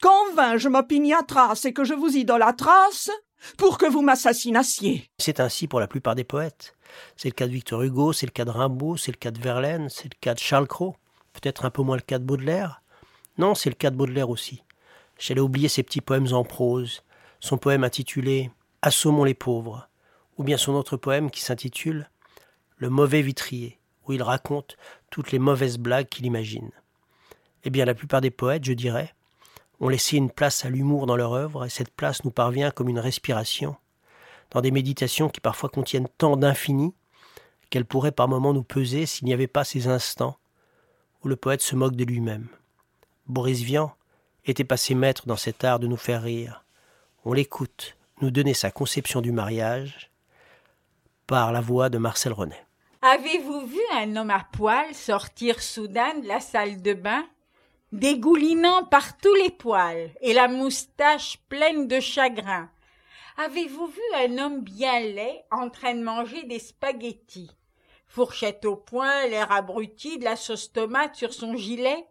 qu'en 0.00 0.32
vain 0.34 0.56
je 0.56 0.68
m'opiniâtrasse 0.68 1.64
et 1.64 1.72
que 1.72 1.84
je 1.84 1.94
vous 1.94 2.16
idolâtrasse, 2.16 3.10
pour 3.58 3.78
que 3.78 3.86
vous 3.86 4.02
m'assassinassiez? 4.02 5.10
C'est 5.18 5.40
ainsi 5.40 5.66
pour 5.66 5.80
la 5.80 5.86
plupart 5.86 6.14
des 6.14 6.24
poètes. 6.24 6.76
C'est 7.16 7.28
le 7.28 7.34
cas 7.34 7.46
de 7.46 7.52
Victor 7.52 7.82
Hugo, 7.82 8.12
c'est 8.12 8.26
le 8.26 8.32
cas 8.32 8.44
de 8.44 8.50
Rimbaud, 8.50 8.96
c'est 8.96 9.12
le 9.12 9.18
cas 9.18 9.30
de 9.30 9.40
Verlaine, 9.40 9.88
c'est 9.90 10.04
le 10.04 10.18
cas 10.20 10.34
de 10.34 10.38
Charles 10.38 10.68
Cros, 10.68 10.96
peut-être 11.32 11.64
un 11.64 11.70
peu 11.70 11.82
moins 11.82 11.96
le 11.96 12.02
cas 12.02 12.18
de 12.18 12.24
Baudelaire. 12.24 12.82
Non, 13.38 13.54
c'est 13.54 13.70
le 13.70 13.74
cas 13.74 13.90
de 13.90 13.96
Baudelaire 13.96 14.30
aussi. 14.30 14.62
J'allais 15.18 15.40
oublier 15.40 15.68
ses 15.68 15.82
petits 15.82 16.00
poèmes 16.00 16.32
en 16.32 16.44
prose, 16.44 17.02
son 17.40 17.58
poème 17.58 17.84
intitulé 17.84 18.50
Assommons 18.82 19.24
les 19.24 19.34
pauvres, 19.34 19.88
ou 20.36 20.44
bien 20.44 20.56
son 20.56 20.74
autre 20.74 20.96
poème 20.96 21.30
qui 21.30 21.40
s'intitule 21.40 22.10
Le 22.76 22.90
mauvais 22.90 23.22
vitrier 23.22 23.78
où 24.06 24.12
il 24.12 24.22
raconte 24.22 24.76
toutes 25.10 25.32
les 25.32 25.38
mauvaises 25.38 25.78
blagues 25.78 26.08
qu'il 26.08 26.26
imagine. 26.26 26.70
Eh 27.64 27.70
bien, 27.70 27.84
la 27.84 27.94
plupart 27.94 28.20
des 28.20 28.30
poètes, 28.30 28.64
je 28.64 28.72
dirais, 28.72 29.14
ont 29.80 29.88
laissé 29.88 30.16
une 30.16 30.30
place 30.30 30.64
à 30.64 30.70
l'humour 30.70 31.06
dans 31.06 31.16
leur 31.16 31.32
œuvre, 31.32 31.64
et 31.64 31.70
cette 31.70 31.90
place 31.90 32.24
nous 32.24 32.30
parvient 32.30 32.70
comme 32.70 32.88
une 32.88 32.98
respiration, 32.98 33.76
dans 34.50 34.60
des 34.60 34.70
méditations 34.70 35.28
qui 35.28 35.40
parfois 35.40 35.68
contiennent 35.68 36.08
tant 36.18 36.36
d'infini 36.36 36.94
qu'elles 37.70 37.84
pourraient 37.84 38.12
par 38.12 38.28
moments 38.28 38.52
nous 38.52 38.62
peser 38.62 39.06
s'il 39.06 39.26
n'y 39.26 39.34
avait 39.34 39.46
pas 39.46 39.64
ces 39.64 39.88
instants 39.88 40.36
où 41.22 41.28
le 41.28 41.36
poète 41.36 41.62
se 41.62 41.74
moque 41.74 41.96
de 41.96 42.04
lui-même. 42.04 42.48
Boris 43.26 43.62
Vian 43.62 43.94
était 44.44 44.64
passé 44.64 44.94
maître 44.94 45.26
dans 45.26 45.36
cet 45.36 45.64
art 45.64 45.78
de 45.78 45.86
nous 45.86 45.96
faire 45.96 46.22
rire. 46.22 46.64
On 47.24 47.32
l'écoute 47.32 47.96
nous 48.20 48.30
donner 48.30 48.54
sa 48.54 48.70
conception 48.70 49.22
du 49.22 49.32
mariage 49.32 50.10
par 51.26 51.52
la 51.52 51.62
voix 51.62 51.88
de 51.88 51.98
Marcel 51.98 52.32
René. 52.32 52.56
Avez-vous 53.06 53.66
vu 53.66 53.82
un 53.92 54.16
homme 54.16 54.30
à 54.30 54.46
poil 54.50 54.94
sortir 54.94 55.62
soudain 55.62 56.20
de 56.20 56.26
la 56.26 56.40
salle 56.40 56.80
de 56.80 56.94
bain 56.94 57.22
dégoulinant 57.92 58.86
par 58.86 59.18
tous 59.18 59.34
les 59.34 59.50
poils, 59.50 60.10
et 60.22 60.32
la 60.32 60.48
moustache 60.48 61.36
pleine 61.50 61.86
de 61.86 62.00
chagrin? 62.00 62.70
Avez-vous 63.36 63.88
vu 63.88 64.00
un 64.14 64.38
homme 64.38 64.62
bien 64.62 65.00
laid 65.00 65.44
en 65.50 65.68
train 65.68 65.94
de 65.94 66.02
manger 66.02 66.44
des 66.44 66.58
spaghettis? 66.58 67.50
Fourchette 68.06 68.64
au 68.64 68.76
poing, 68.76 69.26
l'air 69.26 69.52
abruti, 69.52 70.16
de 70.16 70.24
la 70.24 70.36
sauce 70.36 70.72
tomate 70.72 71.14
sur 71.14 71.34
son 71.34 71.56
gilet? 71.56 72.06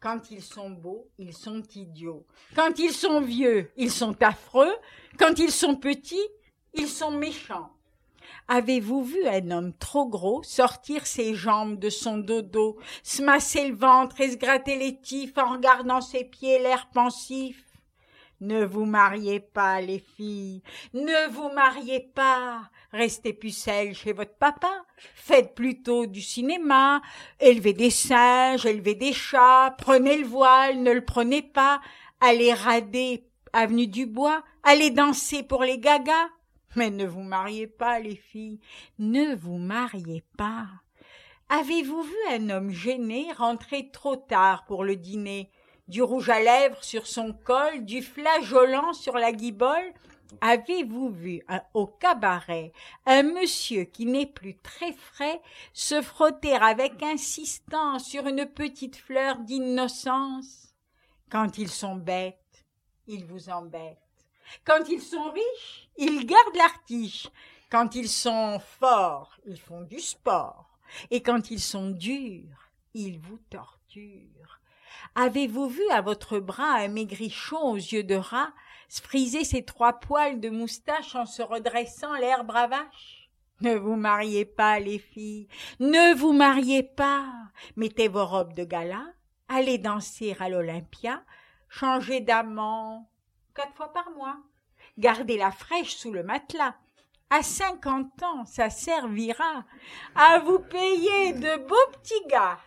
Quand 0.00 0.30
ils 0.30 0.42
sont 0.42 0.70
beaux, 0.70 1.10
ils 1.18 1.34
sont 1.34 1.62
idiots. 1.74 2.24
Quand 2.56 2.78
ils 2.78 2.94
sont 2.94 3.20
vieux, 3.20 3.70
ils 3.76 3.92
sont 3.92 4.16
affreux. 4.22 4.74
Quand 5.18 5.38
ils 5.38 5.52
sont 5.52 5.76
petits, 5.76 6.26
ils 6.72 6.88
sont 6.88 7.10
méchants. 7.10 7.70
Avez-vous 8.48 9.04
vu 9.04 9.26
un 9.26 9.50
homme 9.50 9.72
trop 9.74 10.06
gros 10.06 10.42
sortir 10.42 11.06
ses 11.06 11.34
jambes 11.34 11.78
de 11.78 11.90
son 11.90 12.18
dodo, 12.18 12.78
se 13.02 13.22
masser 13.22 13.68
le 13.68 13.74
ventre 13.74 14.20
et 14.20 14.30
se 14.30 14.36
gratter 14.36 14.76
les 14.76 15.00
tifs 15.00 15.36
en 15.38 15.52
regardant 15.52 16.00
ses 16.00 16.24
pieds 16.24 16.58
l'air 16.58 16.88
pensif? 16.92 17.64
Ne 18.40 18.64
vous 18.64 18.84
mariez 18.84 19.40
pas, 19.40 19.80
les 19.80 19.98
filles, 19.98 20.62
ne 20.94 21.28
vous 21.30 21.48
mariez 21.50 22.00
pas. 22.00 22.70
Restez 22.92 23.32
pucelles 23.32 23.94
chez 23.94 24.12
votre 24.12 24.36
papa. 24.36 24.70
Faites 25.16 25.56
plutôt 25.56 26.06
du 26.06 26.22
cinéma. 26.22 27.02
Élevez 27.40 27.72
des 27.72 27.90
singes, 27.90 28.64
élevez 28.64 28.94
des 28.94 29.12
chats. 29.12 29.74
Prenez 29.76 30.18
le 30.18 30.26
voile, 30.26 30.80
ne 30.82 30.92
le 30.92 31.04
prenez 31.04 31.42
pas. 31.42 31.80
Allez 32.20 32.54
rader 32.54 33.24
avenue 33.52 33.88
du 33.88 34.06
Bois. 34.06 34.42
Allez 34.62 34.90
danser 34.90 35.42
pour 35.42 35.64
les 35.64 35.78
gagas. 35.78 36.28
Mais 36.76 36.90
ne 36.90 37.06
vous 37.06 37.22
mariez 37.22 37.66
pas, 37.66 37.98
les 37.98 38.16
filles. 38.16 38.60
Ne 38.98 39.34
vous 39.34 39.58
mariez 39.58 40.24
pas. 40.36 40.66
Avez-vous 41.48 42.02
vu 42.02 42.16
un 42.30 42.50
homme 42.50 42.70
gêné 42.70 43.32
rentrer 43.32 43.90
trop 43.90 44.16
tard 44.16 44.64
pour 44.66 44.84
le 44.84 44.96
dîner? 44.96 45.50
Du 45.88 46.02
rouge 46.02 46.28
à 46.28 46.40
lèvres 46.40 46.84
sur 46.84 47.06
son 47.06 47.32
col, 47.32 47.84
du 47.86 48.02
flageolant 48.02 48.92
sur 48.92 49.16
la 49.16 49.32
guibole, 49.32 49.94
Avez-vous 50.40 51.08
vu 51.10 51.42
au 51.74 51.86
cabaret 51.86 52.72
un 53.06 53.22
monsieur 53.22 53.84
qui 53.84 54.04
n'est 54.04 54.26
plus 54.26 54.58
très 54.58 54.92
frais 54.92 55.40
se 55.72 56.02
frotter 56.02 56.54
avec 56.54 57.02
insistance 57.02 58.04
sur 58.04 58.26
une 58.26 58.46
petite 58.46 58.96
fleur 58.96 59.38
d'innocence? 59.38 60.74
Quand 61.30 61.58
ils 61.58 61.70
sont 61.70 61.96
bêtes, 61.96 62.66
ils 63.06 63.24
vous 63.24 63.48
embêtent. 63.48 63.96
Quand 64.64 64.88
ils 64.88 65.02
sont 65.02 65.30
riches, 65.30 65.88
ils 65.96 66.26
gardent 66.26 66.56
l'artiche. 66.56 67.28
Quand 67.70 67.94
ils 67.94 68.08
sont 68.08 68.60
forts, 68.80 69.36
ils 69.46 69.58
font 69.58 69.82
du 69.82 70.00
sport. 70.00 70.78
Et 71.10 71.22
quand 71.22 71.50
ils 71.50 71.60
sont 71.60 71.90
durs, 71.90 72.70
ils 72.94 73.18
vous 73.18 73.38
torturent. 73.50 74.60
Avez-vous 75.14 75.68
vu 75.68 75.88
à 75.90 76.00
votre 76.00 76.38
bras 76.38 76.76
un 76.76 76.88
maigrichon 76.88 77.72
aux 77.72 77.76
yeux 77.76 78.04
de 78.04 78.14
rat 78.14 78.52
friser 79.02 79.44
ses 79.44 79.64
trois 79.64 80.00
poils 80.00 80.40
de 80.40 80.48
moustache 80.48 81.14
en 81.14 81.26
se 81.26 81.42
redressant 81.42 82.14
l'air 82.14 82.44
bravache 82.44 83.18
ne 83.60 83.74
vous 83.74 83.96
mariez 83.96 84.44
pas, 84.44 84.78
les 84.78 85.00
filles, 85.00 85.48
ne 85.80 86.14
vous 86.14 86.32
mariez 86.32 86.84
pas. 86.84 87.26
Mettez 87.74 88.06
vos 88.06 88.24
robes 88.24 88.54
de 88.54 88.62
gala, 88.62 89.04
allez 89.48 89.78
danser 89.78 90.36
à 90.38 90.48
l'Olympia, 90.48 91.24
changez 91.68 92.20
d'amant 92.20 93.10
quatre 93.58 93.74
fois 93.74 93.92
par 93.92 94.08
mois. 94.12 94.36
Gardez 94.98 95.36
la 95.36 95.50
fraîche 95.50 95.96
sous 95.96 96.12
le 96.12 96.22
matelas. 96.22 96.76
À 97.28 97.42
cinquante 97.42 98.22
ans, 98.22 98.44
ça 98.46 98.70
servira 98.70 99.64
à 100.14 100.38
vous 100.38 100.60
payer 100.60 101.32
de 101.32 101.66
beaux 101.66 101.74
petits 101.92 102.26
gars. 102.30 102.58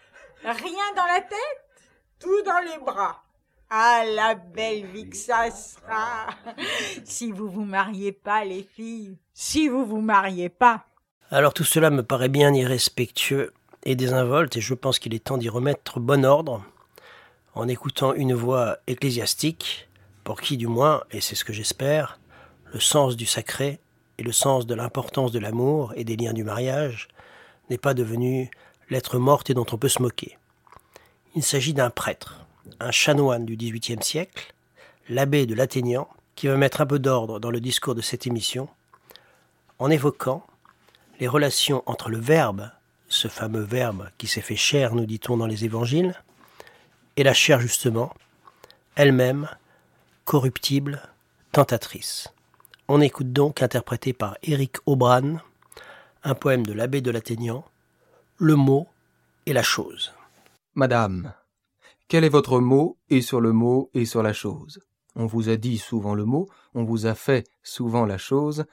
Rien 0.43 0.93
dans 0.97 1.05
la 1.05 1.21
tête, 1.21 1.91
tout 2.19 2.41
dans 2.43 2.59
les 2.59 2.77
bras. 2.79 3.23
Ah, 3.69 4.03
la 4.05 4.35
belle 4.35 4.85
vie 4.87 5.09
que 5.09 5.15
ça 5.15 5.49
sera 5.49 6.27
Si 7.05 7.31
vous 7.31 7.49
vous 7.49 7.63
mariez 7.63 8.11
pas, 8.11 8.43
les 8.43 8.63
filles, 8.63 9.17
si 9.33 9.69
vous 9.69 9.85
vous 9.85 10.01
mariez 10.01 10.49
pas. 10.49 10.83
Alors 11.29 11.53
tout 11.53 11.63
cela 11.63 11.89
me 11.89 12.03
paraît 12.03 12.27
bien 12.27 12.53
irrespectueux 12.53 13.53
et 13.83 13.95
désinvolte, 13.95 14.57
et 14.57 14.61
je 14.61 14.73
pense 14.73 14.99
qu'il 14.99 15.13
est 15.13 15.23
temps 15.23 15.37
d'y 15.37 15.47
remettre 15.47 16.01
bon 16.01 16.25
ordre, 16.25 16.65
en 17.55 17.69
écoutant 17.69 18.13
une 18.13 18.33
voix 18.33 18.79
ecclésiastique, 18.87 19.87
pour 20.23 20.41
qui 20.41 20.57
du 20.57 20.67
moins, 20.67 21.03
et 21.11 21.21
c'est 21.21 21.35
ce 21.35 21.45
que 21.45 21.53
j'espère, 21.53 22.19
le 22.73 22.79
sens 22.79 23.15
du 23.15 23.25
sacré 23.25 23.79
et 24.17 24.23
le 24.23 24.31
sens 24.31 24.65
de 24.65 24.75
l'importance 24.75 25.31
de 25.31 25.39
l'amour 25.39 25.93
et 25.95 26.03
des 26.03 26.15
liens 26.15 26.33
du 26.33 26.43
mariage 26.43 27.07
n'est 27.69 27.77
pas 27.77 27.93
devenu 27.93 28.51
l'être 28.89 29.17
morte 29.17 29.49
et 29.49 29.53
dont 29.53 29.65
on 29.71 29.77
peut 29.77 29.89
se 29.89 30.01
moquer. 30.01 30.37
Il 31.35 31.43
s'agit 31.43 31.73
d'un 31.73 31.89
prêtre, 31.89 32.45
un 32.79 32.91
chanoine 32.91 33.45
du 33.45 33.55
XVIIIe 33.55 34.03
siècle, 34.03 34.53
l'abbé 35.09 35.45
de 35.45 35.55
l'Athénian, 35.55 36.07
qui 36.35 36.47
va 36.47 36.57
mettre 36.57 36.81
un 36.81 36.85
peu 36.85 36.99
d'ordre 36.99 37.39
dans 37.39 37.51
le 37.51 37.59
discours 37.59 37.95
de 37.95 38.01
cette 38.01 38.27
émission, 38.27 38.67
en 39.79 39.89
évoquant 39.89 40.45
les 41.19 41.27
relations 41.27 41.83
entre 41.85 42.09
le 42.09 42.19
Verbe, 42.19 42.69
ce 43.07 43.27
fameux 43.27 43.63
Verbe 43.63 44.09
qui 44.17 44.27
s'est 44.27 44.41
fait 44.41 44.55
chair, 44.55 44.95
nous 44.95 45.05
dit-on 45.05 45.37
dans 45.37 45.47
les 45.47 45.65
évangiles, 45.65 46.21
et 47.17 47.23
la 47.23 47.33
chair 47.33 47.59
justement, 47.59 48.13
elle-même, 48.95 49.49
corruptible, 50.31 51.01
tentatrice. 51.51 52.29
On 52.87 53.01
écoute 53.01 53.33
donc, 53.33 53.61
interprété 53.61 54.13
par 54.13 54.37
Éric 54.43 54.77
Aubran, 54.85 55.39
un 56.23 56.35
poème 56.35 56.65
de 56.65 56.71
l'abbé 56.71 57.01
de 57.01 57.11
l'Athénian, 57.11 57.65
Le 58.37 58.55
mot 58.55 58.87
et 59.45 59.51
la 59.51 59.61
chose. 59.61 60.13
Madame, 60.73 61.33
quel 62.07 62.23
est 62.23 62.29
votre 62.29 62.61
mot 62.61 62.97
et 63.09 63.19
sur 63.19 63.41
le 63.41 63.51
mot 63.51 63.89
et 63.93 64.05
sur 64.05 64.23
la 64.23 64.31
chose? 64.31 64.79
On 65.17 65.25
vous 65.25 65.49
a 65.49 65.57
dit 65.57 65.77
souvent 65.77 66.15
le 66.15 66.23
mot, 66.23 66.47
on 66.75 66.85
vous 66.85 67.07
a 67.07 67.13
fait 67.13 67.45
souvent 67.61 68.05
la 68.05 68.17
chose, 68.17 68.63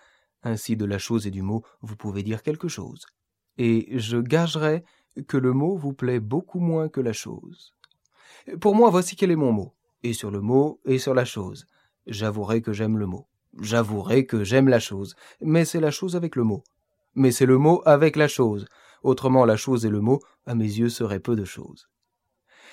ainsi 0.44 0.76
de 0.76 0.84
la 0.84 0.98
chose 0.98 1.26
et 1.26 1.32
du 1.32 1.42
mot 1.42 1.64
vous 1.82 1.96
pouvez 1.96 2.22
dire 2.22 2.44
quelque 2.44 2.68
chose. 2.68 3.04
Et 3.56 3.98
je 3.98 4.18
gagerais 4.18 4.84
que 5.26 5.36
le 5.36 5.52
mot 5.52 5.76
vous 5.76 5.92
plaît 5.92 6.20
beaucoup 6.20 6.60
moins 6.60 6.88
que 6.88 7.00
la 7.00 7.12
chose. 7.12 7.74
Pour 8.60 8.76
moi, 8.76 8.90
voici 8.90 9.16
quel 9.16 9.32
est 9.32 9.36
mon 9.36 9.50
mot, 9.50 9.74
et 10.02 10.12
sur 10.12 10.30
le 10.30 10.40
mot 10.40 10.80
et 10.84 10.98
sur 10.98 11.14
la 11.14 11.24
chose. 11.24 11.66
J'avouerai 12.06 12.62
que 12.62 12.72
j'aime 12.72 12.98
le 12.98 13.06
mot. 13.06 13.26
J'avouerai 13.60 14.26
que 14.26 14.44
j'aime 14.44 14.68
la 14.68 14.80
chose, 14.80 15.16
mais 15.40 15.64
c'est 15.64 15.80
la 15.80 15.90
chose 15.90 16.16
avec 16.16 16.36
le 16.36 16.44
mot. 16.44 16.62
Mais 17.14 17.32
c'est 17.32 17.46
le 17.46 17.58
mot 17.58 17.82
avec 17.84 18.16
la 18.16 18.28
chose. 18.28 18.66
Autrement, 19.02 19.44
la 19.44 19.56
chose 19.56 19.84
et 19.84 19.90
le 19.90 20.00
mot, 20.00 20.20
à 20.46 20.54
mes 20.54 20.64
yeux, 20.64 20.88
seraient 20.88 21.20
peu 21.20 21.36
de 21.36 21.44
choses. 21.44 21.88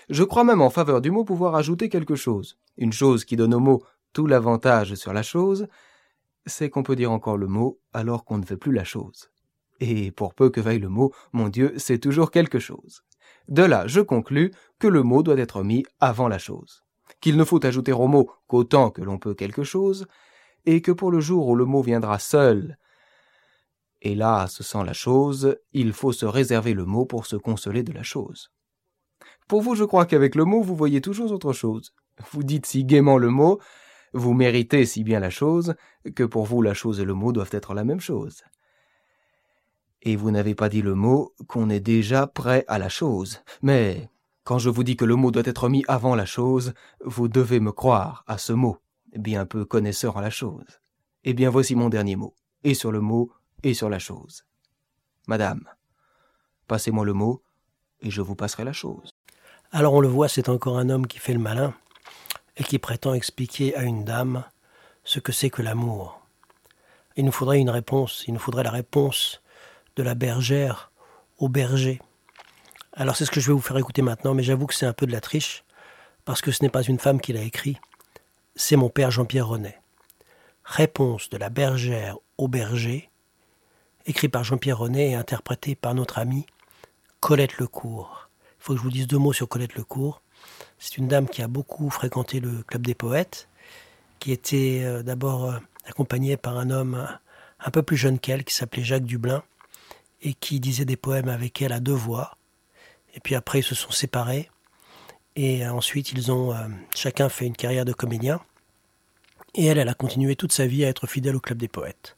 Je 0.10 0.24
crois 0.24 0.44
même 0.44 0.62
en 0.62 0.70
faveur 0.70 1.02
du 1.02 1.12
mot 1.12 1.24
pouvoir 1.24 1.56
ajouter 1.56 1.90
quelque 1.90 2.16
chose. 2.16 2.58
Une 2.78 2.94
chose 2.94 3.26
qui 3.26 3.36
donne 3.36 3.54
au 3.54 3.60
mot 3.60 3.84
tout 4.14 4.28
l'avantage 4.28 4.96
sur 4.96 5.14
la 5.14 5.24
chose, 5.24 5.68
c'est 6.46 6.70
qu'on 6.70 6.84
peut 6.84 6.96
dire 6.96 7.12
encore 7.12 7.38
le 7.38 7.48
mot 7.48 7.80
alors 7.94 8.24
qu'on 8.24 8.38
ne 8.38 8.46
fait 8.46 8.58
plus 8.58 8.72
la 8.72 8.84
chose. 8.84 9.30
Et 9.80 10.12
pour 10.12 10.34
peu 10.34 10.50
que 10.50 10.62
vaille 10.62 10.80
le 10.80 10.90
mot, 10.90 11.12
mon 11.34 11.50
Dieu, 11.50 11.74
c'est 11.78 12.00
toujours 12.00 12.32
quelque 12.32 12.60
chose. 12.60 13.04
De 13.50 13.64
là, 13.64 13.88
je 13.88 14.00
conclus 14.00 14.52
que 14.80 14.88
le 14.88 15.04
mot 15.04 15.22
doit 15.22 15.38
être 15.38 15.64
mis 15.64 15.86
avant 16.00 16.28
la 16.28 16.38
chose, 16.38 16.85
qu'il 17.22 17.38
ne 17.38 17.44
faut 17.44 17.64
ajouter 17.66 17.92
au 17.92 18.08
mot 18.08 18.30
qu'autant 18.48 18.92
que 18.92 19.02
l'on 19.02 19.18
peut 19.18 19.34
quelque 19.34 19.64
chose, 19.64 20.08
et 20.66 20.82
que 20.82 20.92
pour 20.92 21.12
le 21.12 21.20
jour 21.20 21.48
où 21.48 21.56
le 21.56 21.66
mot 21.66 21.82
viendra 21.82 22.20
seul, 22.20 22.78
hélas 24.02 24.62
sans 24.62 24.84
la 24.84 24.94
chose, 24.94 25.58
il 25.74 25.94
faut 25.94 26.12
se 26.12 26.26
réserver 26.26 26.74
le 26.74 26.86
mot 26.86 27.06
pour 27.06 27.26
se 27.26 27.36
consoler 27.36 27.84
de 27.84 27.94
la 27.94 28.04
chose. 28.04 28.52
Pour 29.48 29.62
vous, 29.62 29.76
je 29.76 29.84
crois 29.84 30.06
qu'avec 30.06 30.36
le 30.36 30.46
mot, 30.46 30.62
vous 30.62 30.76
voyez 30.76 31.02
toujours 31.02 31.32
autre 31.32 31.54
chose. 31.54 31.94
Vous 32.32 32.44
dites 32.44 32.66
si 32.66 32.84
gaiement 32.84 33.18
le 33.18 33.30
mot, 33.30 33.60
vous 34.14 34.34
méritez 34.34 34.86
si 34.86 35.04
bien 35.04 35.20
la 35.20 35.30
chose, 35.30 35.76
que 36.16 36.24
pour 36.24 36.46
vous 36.46 36.62
la 36.62 36.74
chose 36.74 37.00
et 37.00 37.06
le 37.06 37.14
mot 37.14 37.32
doivent 37.32 37.50
être 37.52 37.74
la 37.74 37.84
même 37.84 38.00
chose. 38.00 38.44
Et 40.02 40.16
vous 40.16 40.32
n'avez 40.32 40.56
pas 40.56 40.70
dit 40.70 40.82
le 40.82 40.96
mot 40.96 41.34
qu'on 41.48 41.70
est 41.70 41.80
déjà 41.80 42.28
prêt 42.28 42.64
à 42.68 42.80
la 42.80 42.90
chose. 42.90 43.42
Mais 43.62 44.10
quand 44.46 44.60
je 44.60 44.70
vous 44.70 44.84
dis 44.84 44.96
que 44.96 45.06
le 45.06 45.16
mot 45.16 45.32
doit 45.32 45.44
être 45.46 45.68
mis 45.70 45.84
avant 45.88 46.16
la 46.16 46.26
chose, 46.26 46.74
vous 47.04 47.28
devez 47.28 47.60
me 47.60 47.72
croire 47.72 48.24
à 48.28 48.38
ce 48.38 48.54
mot, 48.54 48.78
bien 49.16 49.46
peu 49.46 49.66
connaisseur 49.66 50.16
en 50.16 50.22
la 50.22 50.30
chose. 50.30 50.80
Eh 51.24 51.34
bien 51.34 51.50
voici 51.50 51.76
mon 51.76 51.90
dernier 51.90 52.16
mot, 52.16 52.36
et 52.64 52.76
sur 52.76 52.92
le 52.92 53.02
mot, 53.02 53.32
et 53.64 53.74
sur 53.74 53.90
la 53.90 53.98
chose. 53.98 54.46
Madame, 55.28 55.68
passez-moi 56.68 57.04
le 57.04 57.14
mot, 57.14 57.42
et 58.02 58.12
je 58.12 58.22
vous 58.22 58.36
passerai 58.36 58.64
la 58.64 58.72
chose. 58.72 59.10
Alors 59.72 59.96
on 59.96 60.00
le 60.00 60.08
voit, 60.08 60.30
c'est 60.30 60.48
encore 60.48 60.78
un 60.78 60.90
homme 60.90 61.08
qui 61.08 61.18
fait 61.18 61.34
le 61.34 61.40
malin 61.40 61.74
et 62.56 62.64
qui 62.64 62.78
prétend 62.78 63.16
expliquer 63.16 63.76
à 63.76 63.82
une 63.82 64.06
dame 64.06 64.44
ce 65.04 65.20
que 65.20 65.32
c'est 65.32 65.50
que 65.50 65.64
l'amour. 65.64 66.22
Il 67.18 67.26
nous 67.26 67.32
faudrait 67.32 67.60
une 67.60 67.72
réponse, 67.72 68.24
il 68.28 68.34
nous 68.36 68.40
faudrait 68.40 68.64
la 68.64 68.72
réponse 68.72 69.42
de 69.96 70.04
la 70.04 70.14
bergère 70.14 70.92
au 71.40 71.50
berger. 71.50 72.00
Alors 72.96 73.16
c'est 73.16 73.26
ce 73.26 73.32
que 73.32 73.40
je 73.40 73.48
vais 73.48 73.54
vous 73.54 73.62
faire 73.62 73.78
écouter 73.78 74.02
maintenant, 74.02 74.34
mais 74.34 74.44
j'avoue 74.44 74.68
que 74.68 74.74
c'est 74.74 74.86
un 74.86 74.94
peu 74.94 75.06
de 75.06 75.12
la 75.12 75.22
triche, 75.22 75.64
parce 76.24 76.42
que 76.42 76.52
ce 76.52 76.64
n'est 76.64 76.70
pas 76.70 76.84
une 76.84 77.00
femme 77.00 77.22
qui 77.22 77.34
l'a 77.34 77.42
écrit, 77.42 77.78
c'est 78.56 78.78
mon 78.78 78.90
père 78.90 79.12
Jean-Pierre 79.12 79.48
Renet. 79.48 79.80
Réponse 80.64 81.30
de 81.30 81.38
la 81.38 81.50
bergère 81.50 82.18
au 82.38 82.48
berger, 82.48 83.10
écrit 84.06 84.30
par 84.30 84.44
Jean-Pierre 84.44 84.80
Renet 84.80 85.12
et 85.12 85.16
interprété 85.16 85.76
par 85.76 85.94
notre 85.94 86.18
amie 86.18 86.46
Colette 87.20 87.58
Lecourt 87.58 88.26
faut 88.66 88.74
que 88.74 88.80
je 88.80 88.84
vous 88.84 88.90
dise 88.90 89.06
deux 89.06 89.20
mots 89.20 89.32
sur 89.32 89.48
Colette 89.48 89.76
Lecourt. 89.76 90.24
C'est 90.80 90.98
une 90.98 91.08
dame 91.08 91.30
qui 91.30 91.44
a 91.44 91.48
beaucoup 91.48 91.92
fréquenté 91.92 92.40
le 92.40 92.64
club 92.64 92.84
des 92.84 92.96
poètes, 92.96 93.48
qui 94.18 94.32
était 94.32 94.82
euh, 94.84 95.04
d'abord 95.04 95.46
euh, 95.46 95.60
accompagnée 95.86 96.36
par 96.36 96.58
un 96.58 96.72
homme 96.72 97.08
un 97.60 97.70
peu 97.70 97.84
plus 97.84 97.96
jeune 97.96 98.18
qu'elle, 98.18 98.44
qui 98.44 98.56
s'appelait 98.56 98.84
Jacques 98.84 99.06
Dublin, 99.06 99.44
et 100.24 100.34
qui 100.34 100.60
disait 100.60 100.86
des 100.86 100.96
poèmes 100.96 101.30
avec 101.30 101.62
elle 101.62 101.74
à 101.74 101.80
deux 101.80 101.94
voix. 101.94 102.38
Et 103.16 103.20
puis 103.20 103.36
après, 103.36 103.60
ils 103.60 103.64
se 103.64 103.76
sont 103.76 103.92
séparés. 103.92 104.50
Et 105.36 105.68
ensuite, 105.68 106.12
ils 106.12 106.32
ont 106.32 106.56
chacun 106.94 107.28
fait 107.28 107.46
une 107.46 107.56
carrière 107.56 107.84
de 107.84 107.92
comédien. 107.92 108.40
Et 109.56 109.66
elle, 109.66 109.78
elle 109.78 109.90
a 109.90 109.94
continué 109.94 110.36
toute 110.36 110.52
sa 110.52 110.68
vie 110.68 110.86
à 110.86 110.90
être 110.90 111.08
fidèle 111.08 111.36
au 111.36 111.40
Club 111.40 111.58
des 111.58 111.68
Poètes. 111.68 112.16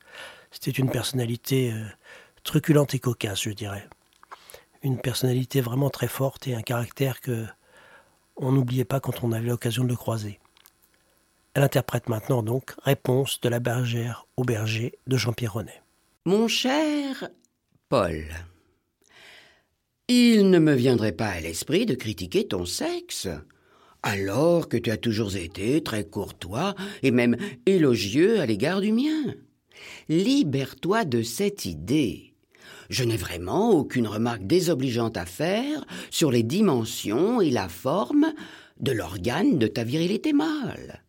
C'était 0.52 0.72
une 0.72 0.90
personnalité 0.90 1.72
euh, 1.72 1.86
truculente 2.44 2.96
et 2.96 3.00
cocasse, 3.00 3.44
je 3.44 3.52
dirais. 3.52 3.88
Une 4.82 5.00
personnalité 5.00 5.62
vraiment 5.62 5.90
très 5.90 6.08
forte 6.08 6.48
et 6.48 6.56
un 6.56 6.62
caractère 6.62 7.22
que 7.22 7.46
on 8.38 8.52
n'oubliait 8.52 8.86
pas 8.86 9.00
quand 9.00 9.24
on 9.24 9.32
avait 9.32 9.48
l'occasion 9.48 9.84
de 9.84 9.90
le 9.90 9.96
croiser. 9.96 10.40
Elle 11.54 11.64
interprète 11.64 12.08
maintenant 12.08 12.44
donc 12.44 12.76
Réponse 12.84 13.42
de 13.42 13.50
la 13.50 13.60
bergère 13.60 14.28
au 14.36 14.44
berger 14.44 14.98
de 15.08 15.18
Jean-Pierre 15.18 15.54
Renet. 15.54 15.82
Mon 16.26 16.48
cher 16.48 17.30
Paul, 17.90 18.26
il 20.08 20.50
ne 20.50 20.60
me 20.60 20.74
viendrait 20.74 21.12
pas 21.12 21.28
à 21.28 21.42
l'esprit 21.42 21.86
de 21.86 21.96
critiquer 21.96 22.48
ton 22.48 22.66
sexe 22.66 23.28
alors 24.04 24.70
que 24.70 24.78
tu 24.78 24.90
as 24.90 24.98
toujours 24.98 25.36
été 25.36 25.84
très 25.84 26.06
courtois 26.06 26.76
et 27.04 27.12
même 27.12 27.36
élogieux 27.66 28.40
à 28.40 28.46
l'égard 28.46 28.80
du 28.80 28.94
mien. 28.94 29.36
Libère-toi 30.08 31.04
de 31.04 31.22
cette 31.24 31.66
idée. 31.66 32.34
Je 32.90 33.04
n'ai 33.04 33.18
vraiment 33.18 33.72
aucune 33.72 34.08
remarque 34.08 34.48
désobligeante 34.48 35.18
à 35.18 35.26
faire 35.26 35.86
sur 36.10 36.32
les 36.32 36.44
dimensions 36.44 37.42
et 37.42 37.50
la 37.50 37.68
forme 37.68 38.34
de 38.80 38.94
l'organe 38.94 39.58
de 39.58 39.68
ta 39.68 39.84
virilité 39.84 40.32
mâle, 40.32 41.04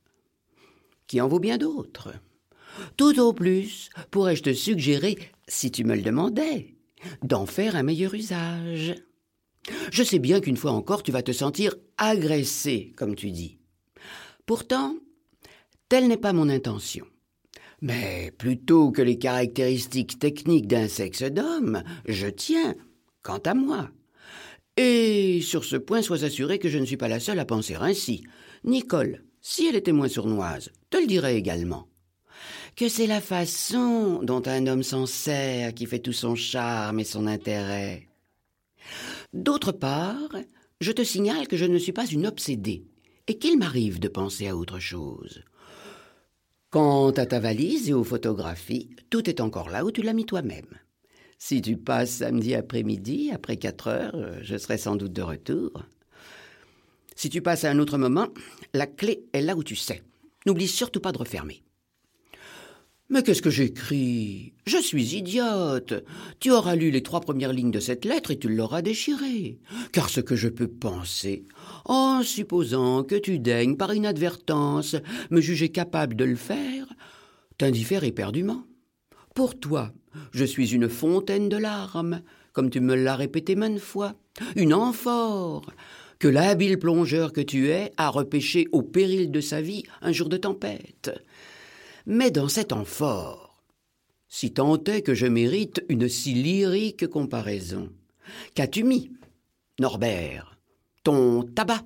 qui 1.06 1.20
en 1.20 1.28
vaut 1.28 1.38
bien 1.38 1.58
d'autres? 1.58 2.12
Tout 2.96 3.20
au 3.20 3.32
plus 3.32 3.90
pourrais-je 4.10 4.42
te 4.42 4.52
suggérer, 4.52 5.18
si 5.46 5.70
tu 5.70 5.84
me 5.84 5.94
le 5.94 6.02
demandais, 6.02 6.74
d'en 7.22 7.46
faire 7.46 7.76
un 7.76 7.82
meilleur 7.82 8.14
usage. 8.14 8.94
Je 9.92 10.02
sais 10.02 10.18
bien 10.18 10.40
qu'une 10.40 10.56
fois 10.56 10.72
encore 10.72 11.02
tu 11.02 11.12
vas 11.12 11.22
te 11.22 11.32
sentir 11.32 11.74
agressé, 11.96 12.92
comme 12.96 13.14
tu 13.14 13.30
dis. 13.30 13.58
Pourtant, 14.46 14.96
telle 15.88 16.08
n'est 16.08 16.16
pas 16.16 16.32
mon 16.32 16.48
intention. 16.48 17.06
Mais 17.80 18.32
plutôt 18.36 18.90
que 18.90 19.02
les 19.02 19.18
caractéristiques 19.18 20.18
techniques 20.18 20.66
d'un 20.66 20.88
sexe 20.88 21.22
d'homme, 21.22 21.82
je 22.06 22.26
tiens, 22.26 22.74
quant 23.22 23.38
à 23.38 23.54
moi. 23.54 23.90
Et 24.76 25.40
sur 25.42 25.64
ce 25.64 25.76
point, 25.76 26.02
sois 26.02 26.24
assuré 26.24 26.58
que 26.58 26.68
je 26.68 26.78
ne 26.78 26.84
suis 26.84 26.96
pas 26.96 27.08
la 27.08 27.20
seule 27.20 27.38
à 27.38 27.44
penser 27.44 27.74
ainsi. 27.74 28.24
Nicole, 28.64 29.24
si 29.40 29.66
elle 29.66 29.76
était 29.76 29.92
moins 29.92 30.08
sournoise, 30.08 30.70
te 30.90 30.98
le 30.98 31.06
dirait 31.06 31.36
également. 31.36 31.88
Que 32.78 32.88
c'est 32.88 33.08
la 33.08 33.20
façon 33.20 34.20
dont 34.22 34.42
un 34.46 34.68
homme 34.68 34.84
s'en 34.84 35.04
sert 35.04 35.74
qui 35.74 35.84
fait 35.84 35.98
tout 35.98 36.12
son 36.12 36.36
charme 36.36 37.00
et 37.00 37.04
son 37.04 37.26
intérêt. 37.26 38.06
D'autre 39.32 39.72
part, 39.72 40.36
je 40.80 40.92
te 40.92 41.02
signale 41.02 41.48
que 41.48 41.56
je 41.56 41.64
ne 41.64 41.76
suis 41.76 41.90
pas 41.90 42.06
une 42.06 42.24
obsédée 42.24 42.84
et 43.26 43.36
qu'il 43.36 43.58
m'arrive 43.58 43.98
de 43.98 44.06
penser 44.06 44.46
à 44.46 44.56
autre 44.56 44.78
chose. 44.78 45.42
Quant 46.70 47.10
à 47.10 47.26
ta 47.26 47.40
valise 47.40 47.90
et 47.90 47.94
aux 47.94 48.04
photographies, 48.04 48.90
tout 49.10 49.28
est 49.28 49.40
encore 49.40 49.70
là 49.70 49.84
où 49.84 49.90
tu 49.90 50.02
l'as 50.02 50.12
mis 50.12 50.24
toi-même. 50.24 50.78
Si 51.36 51.60
tu 51.60 51.78
passes 51.78 52.18
samedi 52.18 52.54
après-midi, 52.54 53.32
après 53.34 53.56
quatre 53.56 53.88
heures, 53.88 54.40
je 54.42 54.56
serai 54.56 54.78
sans 54.78 54.94
doute 54.94 55.12
de 55.12 55.22
retour. 55.22 55.82
Si 57.16 57.28
tu 57.28 57.42
passes 57.42 57.64
à 57.64 57.72
un 57.72 57.80
autre 57.80 57.98
moment, 57.98 58.28
la 58.72 58.86
clé 58.86 59.24
est 59.32 59.42
là 59.42 59.56
où 59.56 59.64
tu 59.64 59.74
sais. 59.74 60.04
N'oublie 60.46 60.68
surtout 60.68 61.00
pas 61.00 61.10
de 61.10 61.18
refermer. 61.18 61.64
Mais 63.10 63.22
qu'est-ce 63.22 63.40
que 63.40 63.48
j'écris? 63.48 64.52
Je 64.66 64.76
suis 64.76 65.16
idiote. 65.16 66.04
Tu 66.40 66.50
auras 66.50 66.76
lu 66.76 66.90
les 66.90 67.02
trois 67.02 67.22
premières 67.22 67.54
lignes 67.54 67.70
de 67.70 67.80
cette 67.80 68.04
lettre 68.04 68.32
et 68.32 68.38
tu 68.38 68.50
l'auras 68.50 68.82
déchirée. 68.82 69.58
Car 69.92 70.10
ce 70.10 70.20
que 70.20 70.36
je 70.36 70.48
peux 70.48 70.68
penser, 70.68 71.44
en 71.86 72.22
supposant 72.22 73.04
que 73.04 73.14
tu 73.14 73.38
daignes 73.38 73.76
par 73.76 73.94
inadvertance 73.94 74.94
me 75.30 75.40
juger 75.40 75.70
capable 75.70 76.16
de 76.16 76.24
le 76.24 76.36
faire, 76.36 76.86
t'indiffère 77.56 78.04
éperdument. 78.04 78.64
Pour 79.34 79.58
toi, 79.58 79.90
je 80.32 80.44
suis 80.44 80.74
une 80.74 80.90
fontaine 80.90 81.48
de 81.48 81.56
larmes, 81.56 82.20
comme 82.52 82.68
tu 82.68 82.80
me 82.80 82.94
l'as 82.94 83.16
répété 83.16 83.56
maintes 83.56 83.78
fois, 83.78 84.16
une 84.54 84.74
amphore, 84.74 85.72
que 86.18 86.28
l'habile 86.28 86.78
plongeur 86.78 87.32
que 87.32 87.40
tu 87.40 87.70
es 87.70 87.90
a 87.96 88.10
repêché 88.10 88.66
au 88.72 88.82
péril 88.82 89.30
de 89.30 89.40
sa 89.40 89.62
vie 89.62 89.84
un 90.02 90.12
jour 90.12 90.28
de 90.28 90.36
tempête 90.36 91.10
mais 92.08 92.30
dans 92.30 92.48
cet 92.48 92.72
amphore. 92.72 93.62
Si 94.28 94.50
tant 94.52 94.82
est 94.84 95.02
que 95.02 95.14
je 95.14 95.26
mérite 95.26 95.84
une 95.90 96.08
si 96.08 96.32
lyrique 96.32 97.06
comparaison. 97.06 97.90
Qu'as-tu 98.54 98.82
mis, 98.82 99.12
Norbert? 99.78 100.58
Ton 101.04 101.42
tabac? 101.42 101.84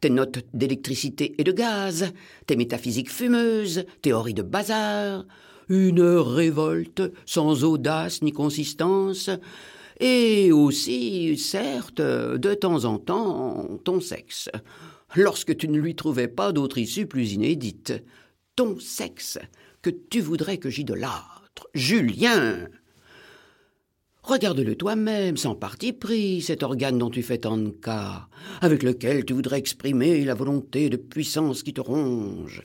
Tes 0.00 0.10
notes 0.10 0.44
d'électricité 0.52 1.34
et 1.38 1.44
de 1.44 1.52
gaz, 1.52 2.12
tes 2.46 2.56
métaphysiques 2.56 3.10
fumeuses, 3.10 3.86
théories 4.02 4.34
de 4.34 4.42
bazar, 4.42 5.24
une 5.68 6.02
révolte 6.02 7.02
sans 7.24 7.64
audace 7.64 8.20
ni 8.20 8.32
consistance, 8.32 9.30
et 9.98 10.52
aussi, 10.52 11.38
certes, 11.38 12.02
de 12.02 12.54
temps 12.54 12.84
en 12.84 12.98
temps, 12.98 13.66
ton 13.84 14.00
sexe, 14.00 14.50
lorsque 15.16 15.56
tu 15.56 15.68
ne 15.68 15.78
lui 15.78 15.94
trouvais 15.94 16.28
pas 16.28 16.52
d'autre 16.52 16.78
issue 16.78 17.06
plus 17.06 17.32
inédite 17.32 17.94
ton 18.56 18.78
sexe 18.78 19.38
que 19.82 19.90
tu 19.90 20.20
voudrais 20.20 20.58
que 20.58 20.70
j'idolâtre. 20.70 21.68
Julien 21.74 22.68
Regarde-le 24.22 24.74
toi-même, 24.74 25.36
sans 25.36 25.54
parti 25.54 25.92
pris, 25.92 26.40
cet 26.40 26.62
organe 26.62 26.96
dont 26.96 27.10
tu 27.10 27.22
fais 27.22 27.36
tant 27.36 27.58
de 27.58 27.68
cas, 27.68 28.28
avec 28.62 28.82
lequel 28.82 29.26
tu 29.26 29.34
voudrais 29.34 29.58
exprimer 29.58 30.24
la 30.24 30.34
volonté 30.34 30.88
de 30.88 30.96
puissance 30.96 31.62
qui 31.62 31.74
te 31.74 31.82
ronge. 31.82 32.62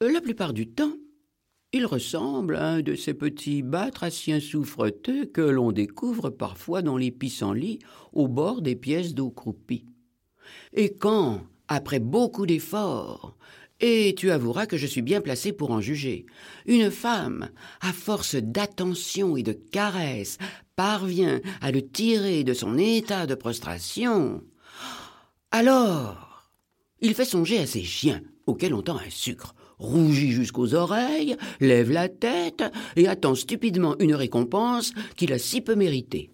La 0.00 0.20
plupart 0.20 0.52
du 0.52 0.68
temps, 0.68 0.96
il 1.72 1.86
ressemble 1.86 2.56
à 2.56 2.70
un 2.70 2.82
de 2.82 2.96
ces 2.96 3.14
petits 3.14 3.62
batraciens 3.62 4.40
souffreteux 4.40 5.26
que 5.26 5.40
l'on 5.40 5.70
découvre 5.70 6.28
parfois 6.28 6.82
dans 6.82 6.96
les 6.96 7.12
pissenlits 7.12 7.78
au 8.12 8.26
bord 8.26 8.62
des 8.62 8.74
pièces 8.74 9.14
d'eau 9.14 9.30
croupie. 9.30 9.86
Et 10.72 10.92
quand, 10.94 11.42
après 11.68 12.00
beaucoup 12.00 12.46
d'efforts, 12.46 13.36
et 13.82 14.14
tu 14.16 14.30
avoueras 14.30 14.66
que 14.66 14.76
je 14.76 14.86
suis 14.86 15.02
bien 15.02 15.20
placé 15.20 15.52
pour 15.52 15.72
en 15.72 15.80
juger. 15.80 16.24
Une 16.66 16.90
femme, 16.90 17.50
à 17.80 17.92
force 17.92 18.36
d'attention 18.36 19.36
et 19.36 19.42
de 19.42 19.52
caresses, 19.52 20.38
parvient 20.76 21.40
à 21.60 21.72
le 21.72 21.82
tirer 21.82 22.44
de 22.44 22.54
son 22.54 22.78
état 22.78 23.26
de 23.26 23.34
prostration. 23.34 24.42
Alors, 25.50 26.48
il 27.00 27.14
fait 27.14 27.24
songer 27.24 27.58
à 27.58 27.66
ces 27.66 27.82
chiens 27.82 28.22
auxquels 28.46 28.74
on 28.74 28.82
tend 28.82 28.96
un 28.96 29.10
sucre, 29.10 29.54
rougit 29.78 30.30
jusqu'aux 30.30 30.74
oreilles, 30.74 31.36
lève 31.60 31.90
la 31.90 32.08
tête 32.08 32.62
et 32.94 33.08
attend 33.08 33.34
stupidement 33.34 33.96
une 33.98 34.14
récompense 34.14 34.92
qu'il 35.16 35.32
a 35.32 35.38
si 35.38 35.60
peu 35.60 35.74
méritée. 35.74 36.30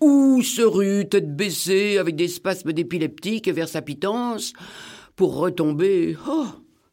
Ou 0.00 0.42
se 0.42 0.62
rue 0.62 1.08
tête 1.08 1.34
baissée 1.34 1.96
avec 1.98 2.16
des 2.16 2.28
spasmes 2.28 2.72
d'épileptique 2.72 3.48
vers 3.48 3.68
sa 3.68 3.82
pitance 3.82 4.52
pour 5.16 5.36
retomber, 5.36 6.16
oh, 6.28 6.46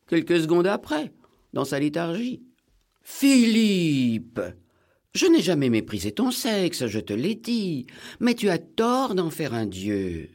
quelques 0.08 0.42
secondes 0.42 0.68
après, 0.68 1.12
dans 1.54 1.66
sa 1.66 1.80
léthargie. 1.80 2.44
Philippe 3.02 4.42
Je 5.14 5.28
n'ai 5.28 5.42
jamais 5.42 5.70
méprisé 5.70 6.12
ton 6.12 6.32
sexe, 6.32 6.88
je 6.88 7.00
te 7.00 7.14
l'ai 7.14 7.36
dit, 7.36 7.86
mais 8.20 8.34
tu 8.34 8.50
as 8.50 8.58
tort 8.58 9.16
d'en 9.16 9.30
faire 9.30 9.54
un 9.54 9.66
dieu. 9.66 10.30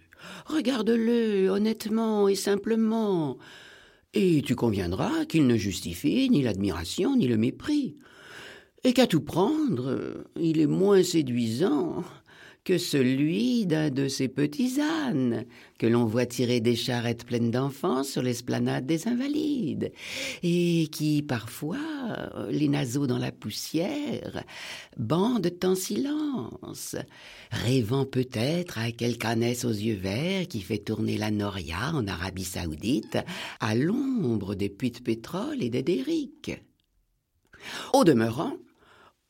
Regarde-le 0.47 1.49
honnêtement 1.49 2.29
et 2.29 2.35
simplement, 2.35 3.39
et 4.15 4.43
tu 4.43 4.55
conviendras 4.55 5.25
qu'il 5.25 5.47
ne 5.47 5.57
justifie 5.57 6.29
ni 6.31 6.43
l'admiration 6.43 7.17
ni 7.17 7.27
le 7.27 7.37
mépris, 7.37 7.97
et 8.85 8.93
qu'à 8.93 9.07
tout 9.07 9.21
prendre, 9.21 10.25
il 10.37 10.61
est 10.61 10.67
moins 10.67 11.03
séduisant 11.03 12.05
que 12.65 12.79
celui 12.79 13.67
d'un 13.67 13.91
de 13.91 14.09
ces 14.09 14.29
petits 14.29 14.81
ânes 14.81 15.45
que 15.79 15.87
l'on 15.87 16.05
voit 16.05 16.27
tirer 16.27 16.61
des 16.61 16.77
charrettes 16.77 17.25
pleines 17.25 17.51
d'enfants 17.51 18.05
sur 18.05 18.23
l'esplanade 18.23 18.87
des 18.87 19.09
Invalides, 19.09 19.93
et 20.43 20.89
qui, 20.93 21.23
parfois, 21.23 21.79
les 22.51 22.69
naseaux 22.69 23.07
dans 23.07 23.19
la 23.19 23.33
poussière, 23.33 24.45
bandent 24.99 25.53
en 25.65 25.75
silence, 25.75 26.97
rêvant 27.51 28.05
peut-être 28.05 28.79
à 28.79 28.93
quelque 28.93 29.27
ânesse 29.27 29.65
aux 29.65 29.71
yeux 29.71 29.97
verts 29.97 30.47
qui 30.49 30.61
fait 30.61 30.79
tourner 30.79 31.17
la 31.17 31.31
Noria 31.31 31.93
en 31.95 32.07
Arabie 32.07 32.45
saoudite 32.45 33.19
à 33.61 33.75
l'ombre 33.75 34.55
des 34.55 34.69
puits 34.69 34.91
de 34.91 35.01
pétrole 35.01 35.63
et 35.63 35.71
des 35.71 35.83
dériques. 35.83 36.61
Au 37.93 38.05
demeurant, 38.05 38.55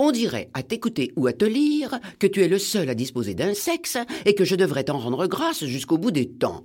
on 0.01 0.13
dirait, 0.13 0.51
à 0.55 0.63
t'écouter 0.63 1.13
ou 1.15 1.27
à 1.27 1.35
te 1.35 1.45
lire, 1.45 2.01
que 2.19 2.27
tu 2.27 2.43
es 2.43 2.49
le 2.49 2.59
seul 2.59 2.89
à 2.89 2.95
disposer 2.95 3.35
d'un 3.35 3.53
sexe 3.53 3.99
et 4.25 4.35
que 4.35 4.47
je 4.47 4.57
devrais 4.57 4.85
t'en 4.85 4.99
rendre 4.99 5.27
grâce 5.27 5.65
jusqu'au 5.67 5.99
bout 5.99 6.11
des 6.11 6.29
temps. 6.29 6.65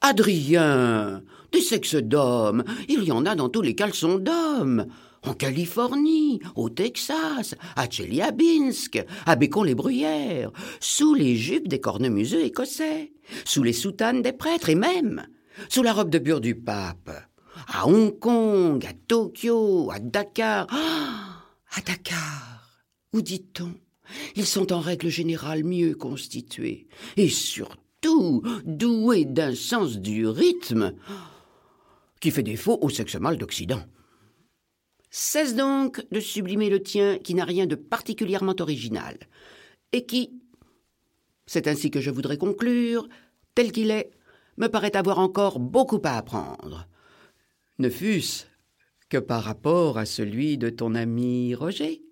Adrien, 0.00 1.22
des 1.52 1.60
sexes 1.60 1.94
d'hommes, 1.94 2.64
il 2.88 3.04
y 3.04 3.12
en 3.12 3.24
a 3.24 3.36
dans 3.36 3.48
tous 3.48 3.62
les 3.62 3.76
caleçons 3.76 4.18
d'hommes. 4.18 4.86
En 5.24 5.34
Californie, 5.34 6.40
au 6.56 6.68
Texas, 6.68 7.54
à 7.76 7.86
Tcheliabinsk, 7.86 9.04
à 9.24 9.36
Bécon-les-Bruyères, 9.36 10.50
sous 10.80 11.14
les 11.14 11.36
jupes 11.36 11.68
des 11.68 11.80
cornemuseux 11.80 12.42
écossais, 12.42 13.12
sous 13.44 13.62
les 13.62 13.72
soutanes 13.72 14.22
des 14.22 14.32
prêtres 14.32 14.70
et 14.70 14.74
même 14.74 15.24
sous 15.68 15.82
la 15.82 15.92
robe 15.92 16.10
de 16.10 16.18
bure 16.18 16.40
du 16.40 16.54
pape. 16.56 17.10
À 17.68 17.86
Hong 17.86 18.18
Kong, 18.18 18.84
à 18.84 18.92
Tokyo, 19.06 19.90
à 19.92 20.00
Dakar. 20.00 20.66
Ah, 20.70 21.44
à 21.76 21.80
Dakar, 21.80 22.61
où 23.12 23.22
dit-on? 23.22 23.74
Ils 24.36 24.46
sont 24.46 24.72
en 24.72 24.80
règle 24.80 25.08
générale 25.08 25.64
mieux 25.64 25.94
constitués 25.94 26.86
et 27.16 27.28
surtout 27.28 28.42
doués 28.64 29.24
d'un 29.24 29.54
sens 29.54 29.98
du 29.98 30.26
rythme 30.26 30.94
qui 32.20 32.30
fait 32.30 32.42
défaut 32.42 32.78
au 32.80 32.88
sexe 32.88 33.16
mâle 33.16 33.38
d'Occident. 33.38 33.82
Cesse 35.10 35.54
donc 35.54 36.04
de 36.10 36.20
sublimer 36.20 36.70
le 36.70 36.82
tien 36.82 37.18
qui 37.18 37.34
n'a 37.34 37.44
rien 37.44 37.66
de 37.66 37.74
particulièrement 37.74 38.54
original, 38.60 39.18
et 39.92 40.06
qui, 40.06 40.40
c'est 41.46 41.68
ainsi 41.68 41.90
que 41.90 42.00
je 42.00 42.10
voudrais 42.10 42.38
conclure, 42.38 43.06
tel 43.54 43.72
qu'il 43.72 43.90
est, 43.90 44.10
me 44.56 44.68
paraît 44.68 44.96
avoir 44.96 45.18
encore 45.18 45.58
beaucoup 45.58 46.00
à 46.04 46.16
apprendre. 46.16 46.88
Ne 47.78 47.90
fût-ce 47.90 48.46
que 49.10 49.18
par 49.18 49.42
rapport 49.42 49.98
à 49.98 50.06
celui 50.06 50.56
de 50.56 50.70
ton 50.70 50.94
ami 50.94 51.54
Roger, 51.54 52.02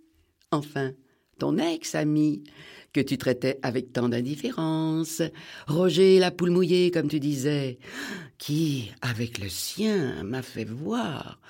enfin, 0.51 0.93
ton 1.39 1.59
ex-ami, 1.59 2.45
que 2.93 3.01
tu 3.01 3.19
traitais 3.19 3.59
avec 3.63 3.93
tant 3.93 4.09
d'indifférence, 4.09 5.23
Roger 5.67 6.19
la 6.19 6.31
poule 6.31 6.51
mouillée, 6.51 6.91
comme 6.91 7.09
tu 7.09 7.21
disais, 7.21 7.79
qui, 8.39 8.91
avec 9.01 9.39
le 9.39 9.49
sien, 9.49 10.23
m'a 10.25 10.43
fait 10.43 10.65
voir, 10.65 11.41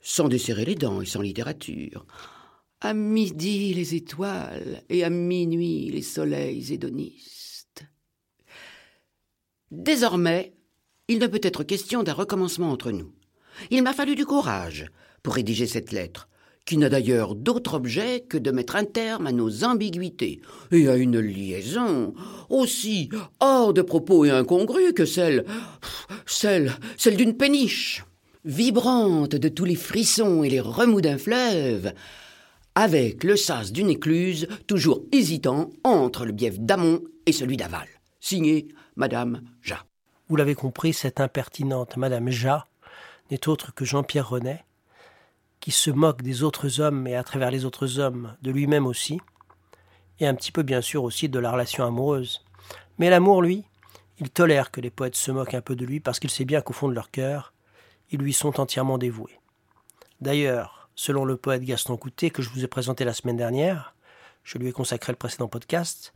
sans 0.00 0.28
desserrer 0.28 0.64
les 0.64 0.74
dents 0.74 1.00
et 1.00 1.06
sans 1.06 1.20
littérature, 1.20 2.06
à 2.80 2.94
midi 2.94 3.74
les 3.74 3.94
étoiles 3.94 4.82
et 4.88 5.04
à 5.04 5.10
minuit 5.10 5.90
les 5.90 6.02
soleils 6.02 6.72
hédonistes. 6.72 7.84
Désormais, 9.70 10.54
il 11.08 11.18
ne 11.18 11.26
peut 11.26 11.40
être 11.42 11.62
question 11.62 12.02
d'un 12.02 12.12
recommencement 12.12 12.70
entre 12.70 12.90
nous. 12.90 13.12
Il 13.70 13.82
m'a 13.82 13.92
fallu 13.92 14.14
du 14.14 14.26
courage 14.26 14.86
pour 15.22 15.34
rédiger 15.34 15.66
cette 15.66 15.92
lettre, 15.92 16.28
qui 16.66 16.76
n'a 16.76 16.88
d'ailleurs 16.88 17.36
d'autre 17.36 17.74
objet 17.74 18.20
que 18.28 18.36
de 18.36 18.50
mettre 18.50 18.76
un 18.76 18.84
terme 18.84 19.28
à 19.28 19.32
nos 19.32 19.64
ambiguïtés 19.64 20.42
et 20.72 20.88
à 20.88 20.96
une 20.96 21.20
liaison 21.20 22.12
aussi 22.50 23.08
hors 23.40 23.72
de 23.72 23.82
propos 23.82 24.24
et 24.24 24.30
incongrue 24.30 24.92
que 24.92 25.06
celle, 25.06 25.46
celle, 26.26 26.72
celle 26.98 27.16
d'une 27.16 27.36
péniche, 27.36 28.04
vibrante 28.44 29.36
de 29.36 29.48
tous 29.48 29.64
les 29.64 29.76
frissons 29.76 30.42
et 30.42 30.50
les 30.50 30.60
remous 30.60 31.00
d'un 31.00 31.18
fleuve, 31.18 31.92
avec 32.74 33.22
le 33.24 33.36
sas 33.36 33.72
d'une 33.72 33.88
écluse 33.88 34.48
toujours 34.66 35.02
hésitant 35.12 35.70
entre 35.84 36.26
le 36.26 36.32
bief 36.32 36.58
d'amont 36.58 37.00
et 37.26 37.32
celui 37.32 37.56
d'aval. 37.56 37.86
Signé 38.20 38.68
Madame 38.96 39.40
Ja. 39.62 39.84
Vous 40.28 40.36
l'avez 40.36 40.56
compris, 40.56 40.92
cette 40.92 41.20
impertinente 41.20 41.96
Madame 41.96 42.30
Ja 42.30 42.66
n'est 43.30 43.48
autre 43.48 43.72
que 43.72 43.84
Jean-Pierre 43.84 44.28
Renet, 44.28 44.64
qui 45.66 45.72
se 45.72 45.90
moque 45.90 46.22
des 46.22 46.44
autres 46.44 46.80
hommes 46.80 47.08
et 47.08 47.16
à 47.16 47.24
travers 47.24 47.50
les 47.50 47.64
autres 47.64 47.98
hommes 47.98 48.36
de 48.40 48.52
lui-même 48.52 48.86
aussi, 48.86 49.20
et 50.20 50.26
un 50.28 50.34
petit 50.36 50.52
peu 50.52 50.62
bien 50.62 50.80
sûr 50.80 51.02
aussi 51.02 51.28
de 51.28 51.40
la 51.40 51.50
relation 51.50 51.84
amoureuse. 51.84 52.44
Mais 52.98 53.10
l'amour, 53.10 53.42
lui, 53.42 53.64
il 54.20 54.30
tolère 54.30 54.70
que 54.70 54.80
les 54.80 54.90
poètes 54.90 55.16
se 55.16 55.32
moquent 55.32 55.54
un 55.54 55.60
peu 55.60 55.74
de 55.74 55.84
lui 55.84 55.98
parce 55.98 56.20
qu'il 56.20 56.30
sait 56.30 56.44
bien 56.44 56.60
qu'au 56.60 56.72
fond 56.72 56.88
de 56.88 56.94
leur 56.94 57.10
cœur, 57.10 57.52
ils 58.12 58.20
lui 58.20 58.32
sont 58.32 58.60
entièrement 58.60 58.96
dévoués. 58.96 59.40
D'ailleurs, 60.20 60.88
selon 60.94 61.24
le 61.24 61.36
poète 61.36 61.64
Gaston 61.64 61.96
Coutet 61.96 62.30
que 62.30 62.42
je 62.42 62.50
vous 62.50 62.62
ai 62.62 62.68
présenté 62.68 63.04
la 63.04 63.12
semaine 63.12 63.36
dernière, 63.36 63.96
je 64.44 64.58
lui 64.58 64.68
ai 64.68 64.72
consacré 64.72 65.12
le 65.12 65.18
précédent 65.18 65.48
podcast, 65.48 66.12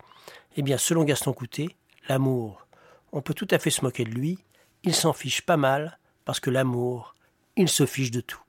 eh 0.55 0.63
bien 0.63 0.79
selon 0.79 1.03
Gaston 1.03 1.33
Coutet, 1.33 1.71
l'amour, 2.09 2.69
on 3.11 3.21
peut 3.21 3.35
tout 3.35 3.49
à 3.51 3.59
fait 3.59 3.71
se 3.71 3.85
moquer 3.85 4.05
de 4.05 4.11
lui, 4.11 4.39
il 4.85 4.95
s'en 4.95 5.13
fiche 5.13 5.43
pas 5.43 5.57
mal, 5.57 5.99
parce 6.25 6.39
que 6.39 6.51
l'amour, 6.51 7.17
il 7.57 7.69
se 7.69 7.85
fiche 7.85 8.13
de 8.13 8.21
tout. 8.21 8.45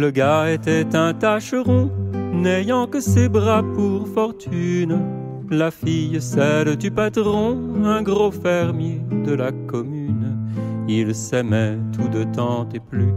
Le 0.00 0.10
gars 0.10 0.50
était 0.50 0.96
un 0.96 1.12
tâcheron, 1.12 1.90
n'ayant 2.32 2.86
que 2.86 3.00
ses 3.00 3.28
bras 3.28 3.62
pour 3.74 4.08
fortune. 4.08 4.98
La 5.50 5.70
fille, 5.70 6.20
celle 6.20 6.76
du 6.76 6.90
patron, 6.90 7.84
un 7.84 8.02
gros 8.02 8.30
fermier 8.30 9.02
de 9.26 9.34
la 9.34 9.52
commune. 9.52 10.38
Ils 10.88 11.14
s'aimaient 11.14 11.78
tout 11.92 12.08
de 12.08 12.24
temps 12.24 12.66
et 12.72 12.80
plus. 12.80 13.12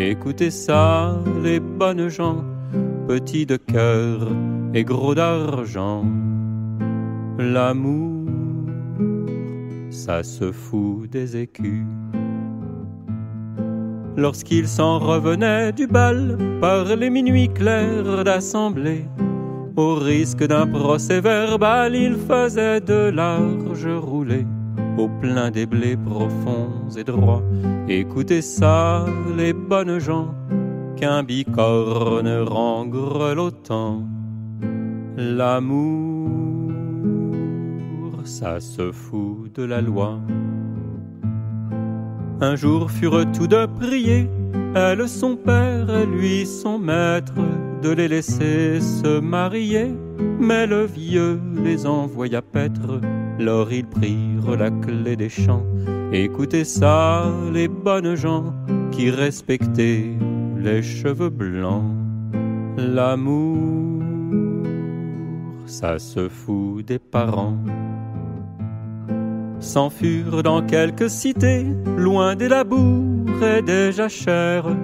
Écoutez 0.00 0.50
ça, 0.50 1.16
les 1.44 1.60
bonnes 1.60 2.08
gens, 2.08 2.44
petits 3.06 3.46
de 3.46 3.56
cœur 3.56 4.28
et 4.74 4.84
gros 4.84 5.14
d'argent. 5.14 6.04
L'amour 7.38 8.16
ça 9.96 10.22
se 10.22 10.52
fout 10.52 11.08
des 11.10 11.36
écus. 11.36 11.84
Lorsqu'il 14.16 14.66
s'en 14.66 14.98
revenait 14.98 15.72
du 15.72 15.86
bal 15.86 16.38
par 16.60 16.84
les 16.96 17.10
minuits 17.10 17.48
clairs 17.48 18.24
d'assemblée, 18.24 19.04
au 19.76 19.94
risque 19.94 20.44
d'un 20.44 20.66
procès 20.66 21.20
verbal, 21.20 21.94
il 21.94 22.16
faisait 22.16 22.80
de 22.80 23.10
larges 23.10 23.86
roulées 23.86 24.46
au 24.96 25.08
plein 25.08 25.50
des 25.50 25.66
blés 25.66 25.96
profonds 25.96 26.88
et 26.96 27.04
droits. 27.04 27.42
Écoutez 27.88 28.40
ça, 28.40 29.04
les 29.36 29.52
bonnes 29.52 29.98
gens, 29.98 30.34
qu'un 30.96 31.22
bicorne 31.22 32.42
rend 32.42 32.86
grelottant. 32.86 34.02
L'amour 35.16 36.06
ça 38.26 38.60
se 38.60 38.90
fout 38.90 39.54
de 39.54 39.62
la 39.62 39.80
loi. 39.80 40.18
Un 42.40 42.54
jour 42.54 42.90
furent 42.90 43.24
tous 43.32 43.46
deux 43.46 43.66
priés, 43.66 44.28
elle 44.74 45.08
son 45.08 45.36
père 45.36 45.88
et 45.88 46.04
lui 46.04 46.44
son 46.44 46.78
maître, 46.78 47.32
de 47.82 47.90
les 47.90 48.08
laisser 48.08 48.78
se 48.80 49.20
marier. 49.20 49.94
Mais 50.38 50.66
le 50.66 50.84
vieux 50.84 51.40
les 51.64 51.86
envoya 51.86 52.42
paître, 52.42 53.00
lors 53.38 53.72
ils 53.72 53.86
prirent 53.86 54.56
la 54.58 54.70
clé 54.70 55.16
des 55.16 55.30
champs. 55.30 55.64
Écoutez 56.12 56.64
ça, 56.64 57.24
les 57.54 57.68
bonnes 57.68 58.14
gens 58.16 58.52
qui 58.90 59.10
respectaient 59.10 60.10
les 60.58 60.82
cheveux 60.82 61.30
blancs. 61.30 61.84
L'amour, 62.76 64.02
ça 65.64 65.98
se 65.98 66.28
fout 66.28 66.84
des 66.84 66.98
parents 66.98 67.56
s'enfurent 69.66 70.42
dans 70.42 70.62
quelques 70.62 71.10
cités, 71.10 71.66
loin 71.96 72.36
des 72.36 72.48
labours 72.48 73.42
et 73.42 73.62
des 73.62 73.92
jachères, 73.92 74.74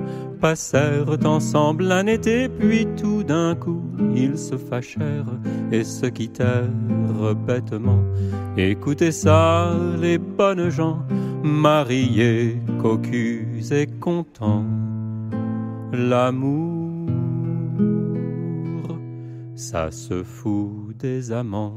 passèrent 0.40 1.16
ensemble 1.24 1.90
un 1.92 2.06
été, 2.06 2.48
puis 2.48 2.86
tout 2.96 3.22
d'un 3.22 3.54
coup 3.54 3.82
ils 4.14 4.36
se 4.36 4.56
fâchèrent 4.56 5.38
et 5.70 5.84
se 5.84 6.06
quittèrent 6.06 7.34
bêtement. 7.46 8.02
Écoutez 8.56 9.12
ça, 9.12 9.72
les 10.00 10.18
bonnes 10.18 10.68
gens, 10.68 10.98
mariés, 11.42 12.60
cocus 12.80 13.70
et 13.70 13.86
contents. 13.86 14.66
L'amour, 15.92 17.08
ça 19.54 19.90
se 19.90 20.22
fout 20.22 20.96
des 20.98 21.30
amants. 21.30 21.76